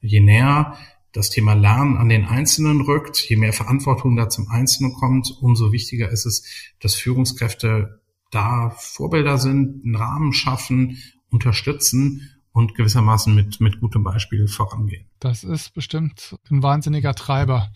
Je 0.00 0.20
näher 0.20 0.76
das 1.12 1.30
Thema 1.30 1.54
Lernen 1.54 1.96
an 1.96 2.08
den 2.08 2.24
Einzelnen 2.24 2.80
rückt, 2.80 3.18
je 3.28 3.36
mehr 3.36 3.52
Verantwortung 3.52 4.16
da 4.16 4.28
zum 4.28 4.48
Einzelnen 4.48 4.94
kommt, 4.94 5.30
umso 5.40 5.72
wichtiger 5.72 6.08
ist 6.08 6.24
es, 6.24 6.44
dass 6.80 6.94
Führungskräfte 6.94 8.00
da 8.30 8.70
Vorbilder 8.78 9.38
sind, 9.38 9.84
einen 9.84 9.96
Rahmen 9.96 10.32
schaffen, 10.32 10.98
unterstützen 11.30 12.30
und 12.52 12.74
gewissermaßen 12.74 13.34
mit, 13.34 13.60
mit 13.60 13.80
gutem 13.80 14.04
Beispiel 14.04 14.48
vorangehen. 14.48 15.06
Das 15.20 15.44
ist 15.44 15.74
bestimmt 15.74 16.36
ein 16.50 16.62
wahnsinniger 16.62 17.14
Treiber 17.14 17.70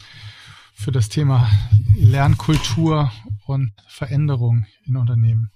für 0.74 0.92
das 0.92 1.08
Thema 1.08 1.50
Lernkultur 1.94 3.10
und 3.46 3.72
Veränderung 3.88 4.66
in 4.84 4.96
Unternehmen. 4.96 5.50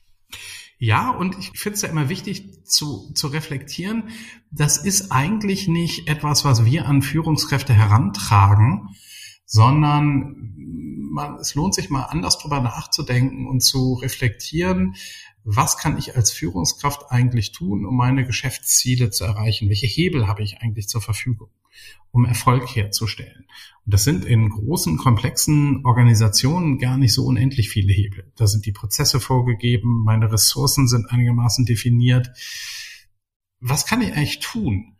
Ja, 0.82 1.10
und 1.10 1.38
ich 1.38 1.50
finde 1.60 1.76
es 1.76 1.82
ja 1.82 1.90
immer 1.90 2.08
wichtig 2.08 2.64
zu, 2.64 3.12
zu 3.12 3.26
reflektieren, 3.26 4.04
das 4.50 4.78
ist 4.78 5.12
eigentlich 5.12 5.68
nicht 5.68 6.08
etwas, 6.08 6.46
was 6.46 6.64
wir 6.64 6.88
an 6.88 7.02
Führungskräfte 7.02 7.74
herantragen, 7.74 8.88
sondern 9.44 10.54
man, 11.10 11.34
es 11.34 11.54
lohnt 11.54 11.74
sich 11.74 11.90
mal 11.90 12.04
anders 12.04 12.38
drüber 12.38 12.60
nachzudenken 12.60 13.46
und 13.46 13.60
zu 13.60 13.92
reflektieren, 13.92 14.94
was 15.44 15.78
kann 15.78 15.98
ich 15.98 16.16
als 16.16 16.30
Führungskraft 16.30 17.10
eigentlich 17.10 17.52
tun, 17.52 17.86
um 17.86 17.96
meine 17.96 18.26
Geschäftsziele 18.26 19.10
zu 19.10 19.24
erreichen? 19.24 19.68
Welche 19.68 19.86
Hebel 19.86 20.26
habe 20.26 20.42
ich 20.42 20.58
eigentlich 20.58 20.88
zur 20.88 21.00
Verfügung, 21.00 21.48
um 22.10 22.24
Erfolg 22.24 22.74
herzustellen? 22.74 23.46
Und 23.84 23.94
das 23.94 24.04
sind 24.04 24.24
in 24.24 24.50
großen, 24.50 24.98
komplexen 24.98 25.84
Organisationen 25.84 26.78
gar 26.78 26.98
nicht 26.98 27.14
so 27.14 27.24
unendlich 27.24 27.70
viele 27.70 27.92
Hebel. 27.92 28.30
Da 28.36 28.46
sind 28.46 28.66
die 28.66 28.72
Prozesse 28.72 29.18
vorgegeben, 29.18 30.04
meine 30.04 30.30
Ressourcen 30.30 30.88
sind 30.88 31.10
einigermaßen 31.10 31.64
definiert. 31.64 32.30
Was 33.60 33.86
kann 33.86 34.02
ich 34.02 34.12
eigentlich 34.12 34.40
tun? 34.40 34.96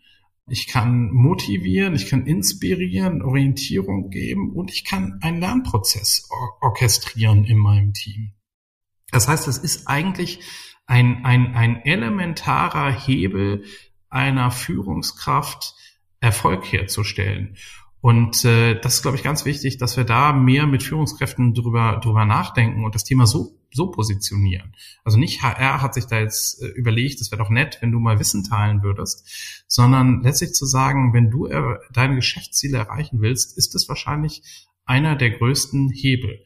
Ich 0.48 0.66
kann 0.66 1.10
motivieren, 1.12 1.94
ich 1.94 2.06
kann 2.06 2.26
inspirieren, 2.26 3.22
Orientierung 3.22 4.10
geben 4.10 4.52
und 4.52 4.72
ich 4.72 4.84
kann 4.84 5.18
einen 5.20 5.38
Lernprozess 5.38 6.28
or 6.30 6.58
orchestrieren 6.60 7.44
in 7.44 7.58
meinem 7.58 7.92
Team. 7.92 8.32
Das 9.12 9.28
heißt, 9.28 9.48
es 9.48 9.58
ist 9.58 9.88
eigentlich 9.88 10.40
ein, 10.86 11.24
ein, 11.24 11.54
ein 11.54 11.84
elementarer 11.84 12.92
Hebel 12.92 13.64
einer 14.08 14.50
Führungskraft, 14.50 15.74
Erfolg 16.20 16.70
herzustellen. 16.70 17.56
Und 18.02 18.44
äh, 18.46 18.80
das 18.80 18.96
ist, 18.96 19.02
glaube 19.02 19.18
ich, 19.18 19.22
ganz 19.22 19.44
wichtig, 19.44 19.76
dass 19.76 19.96
wir 19.96 20.04
da 20.04 20.32
mehr 20.32 20.66
mit 20.66 20.82
Führungskräften 20.82 21.52
drüber, 21.52 22.00
drüber 22.02 22.24
nachdenken 22.24 22.84
und 22.84 22.94
das 22.94 23.04
Thema 23.04 23.26
so, 23.26 23.58
so 23.72 23.90
positionieren. 23.90 24.74
Also 25.04 25.18
nicht 25.18 25.42
HR 25.42 25.82
hat 25.82 25.94
sich 25.94 26.06
da 26.06 26.18
jetzt 26.18 26.62
äh, 26.62 26.68
überlegt, 26.68 27.20
es 27.20 27.30
wäre 27.30 27.42
doch 27.42 27.50
nett, 27.50 27.78
wenn 27.82 27.92
du 27.92 27.98
mal 27.98 28.18
Wissen 28.18 28.42
teilen 28.42 28.82
würdest, 28.82 29.64
sondern 29.66 30.22
letztlich 30.22 30.54
zu 30.54 30.64
sagen, 30.64 31.12
wenn 31.12 31.30
du 31.30 31.46
äh, 31.46 31.76
deine 31.92 32.16
Geschäftsziele 32.16 32.78
erreichen 32.78 33.20
willst, 33.20 33.58
ist 33.58 33.74
es 33.74 33.88
wahrscheinlich 33.88 34.42
einer 34.86 35.14
der 35.14 35.30
größten 35.30 35.90
Hebel. 35.90 36.42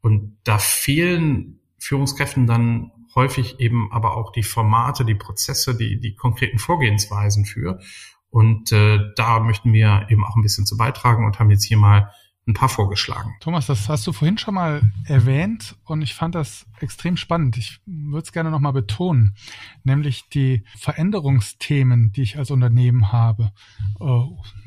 Und 0.00 0.38
da 0.42 0.58
fehlen 0.58 1.60
Führungskräften 1.86 2.46
dann 2.46 2.90
häufig 3.14 3.60
eben 3.60 3.90
aber 3.92 4.16
auch 4.16 4.32
die 4.32 4.42
Formate, 4.42 5.04
die 5.04 5.14
Prozesse, 5.14 5.76
die, 5.76 6.00
die 6.00 6.14
konkreten 6.14 6.58
Vorgehensweisen 6.58 7.44
für. 7.44 7.80
Und 8.28 8.72
äh, 8.72 8.98
da 9.14 9.40
möchten 9.40 9.72
wir 9.72 10.06
eben 10.10 10.24
auch 10.24 10.36
ein 10.36 10.42
bisschen 10.42 10.66
zu 10.66 10.76
beitragen 10.76 11.24
und 11.24 11.38
haben 11.38 11.50
jetzt 11.50 11.64
hier 11.64 11.78
mal 11.78 12.10
ein 12.48 12.54
paar 12.54 12.68
vorgeschlagen. 12.68 13.34
Thomas, 13.40 13.66
das 13.66 13.88
hast 13.88 14.06
du 14.06 14.12
vorhin 14.12 14.38
schon 14.38 14.54
mal 14.54 14.80
erwähnt 15.04 15.76
und 15.84 16.02
ich 16.02 16.14
fand 16.14 16.36
das 16.36 16.66
extrem 16.78 17.16
spannend. 17.16 17.56
Ich 17.56 17.80
würde 17.86 18.24
es 18.24 18.32
gerne 18.32 18.52
nochmal 18.52 18.72
betonen, 18.72 19.34
nämlich 19.82 20.28
die 20.28 20.62
Veränderungsthemen, 20.76 22.12
die 22.12 22.22
ich 22.22 22.38
als 22.38 22.52
Unternehmen 22.52 23.10
habe. 23.10 23.52
Äh, 24.00 24.04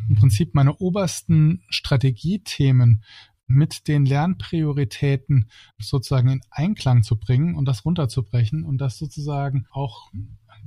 Im 0.10 0.16
Prinzip 0.20 0.56
meine 0.56 0.76
obersten 0.76 1.64
Strategiethemen 1.70 3.04
mit 3.50 3.88
den 3.88 4.06
Lernprioritäten 4.06 5.50
sozusagen 5.80 6.30
in 6.30 6.42
Einklang 6.52 7.02
zu 7.02 7.18
bringen 7.18 7.56
und 7.56 7.66
das 7.66 7.84
runterzubrechen 7.84 8.64
und 8.64 8.78
das 8.78 9.00
sozusagen 9.00 9.66
auch 9.72 10.12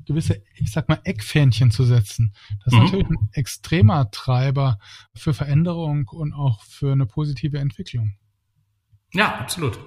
gewisse, 0.04 0.42
ich 0.56 0.72
sag 0.72 0.88
mal, 0.88 1.00
Eckfähnchen 1.04 1.70
zu 1.70 1.84
setzen. 1.84 2.34
Das 2.64 2.72
ist 2.72 2.78
mhm. 2.78 2.84
natürlich 2.84 3.08
ein 3.08 3.28
extremer 3.32 4.10
Treiber 4.10 4.78
für 5.14 5.32
Veränderung 5.32 6.08
und 6.08 6.32
auch 6.32 6.62
für 6.62 6.92
eine 6.92 7.06
positive 7.06 7.58
Entwicklung. 7.58 8.16
Ja, 9.12 9.36
absolut. 9.36 9.78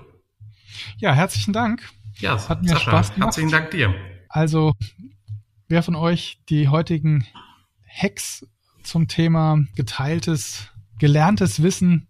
Ja, 0.98 1.14
herzlichen 1.14 1.52
Dank. 1.52 1.90
Ja, 2.20 2.48
hat 2.48 2.62
mir 2.62 2.70
Sascha, 2.70 2.92
Spaß 2.92 3.14
gemacht. 3.14 3.28
Herzlichen 3.28 3.52
Dank 3.52 3.72
dir. 3.72 3.94
Also, 4.30 4.74
wer 5.68 5.84
von 5.84 5.96
euch 5.96 6.40
die 6.48 6.70
heutigen 6.70 7.28
Hacks 7.86 8.48
zum 8.84 9.10
Thema 9.10 9.60
geteiltes, 9.76 10.70
gelerntes 10.98 11.62
Wissen 11.62 12.08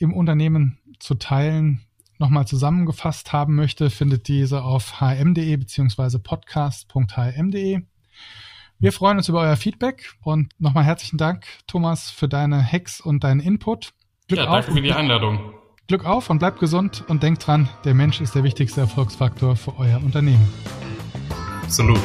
im 0.00 0.12
Unternehmen 0.12 0.78
zu 0.98 1.14
teilen, 1.14 1.80
nochmal 2.18 2.46
zusammengefasst 2.46 3.32
haben 3.32 3.54
möchte, 3.54 3.90
findet 3.90 4.28
diese 4.28 4.62
auf 4.62 5.00
hm.de 5.00 5.56
bzw. 5.56 6.18
podcast.hm.de. 6.18 7.82
Wir 8.78 8.92
freuen 8.92 9.18
uns 9.18 9.28
über 9.28 9.40
euer 9.42 9.56
Feedback 9.56 10.14
und 10.22 10.52
nochmal 10.58 10.84
herzlichen 10.84 11.18
Dank, 11.18 11.46
Thomas, 11.66 12.10
für 12.10 12.28
deine 12.28 12.64
Hacks 12.64 13.00
und 13.00 13.24
deinen 13.24 13.40
Input. 13.40 13.92
Glück 14.26 14.40
ja, 14.40 14.46
danke 14.46 14.72
für 14.72 14.80
die 14.80 14.92
Einladung. 14.92 15.54
Glück 15.86 16.06
auf 16.06 16.30
und 16.30 16.38
bleibt 16.38 16.60
gesund 16.60 17.04
und 17.08 17.22
denkt 17.22 17.46
dran, 17.46 17.68
der 17.84 17.94
Mensch 17.94 18.20
ist 18.20 18.34
der 18.34 18.44
wichtigste 18.44 18.80
Erfolgsfaktor 18.80 19.56
für 19.56 19.76
euer 19.78 19.98
Unternehmen. 20.02 20.48
Absolut. 21.62 22.00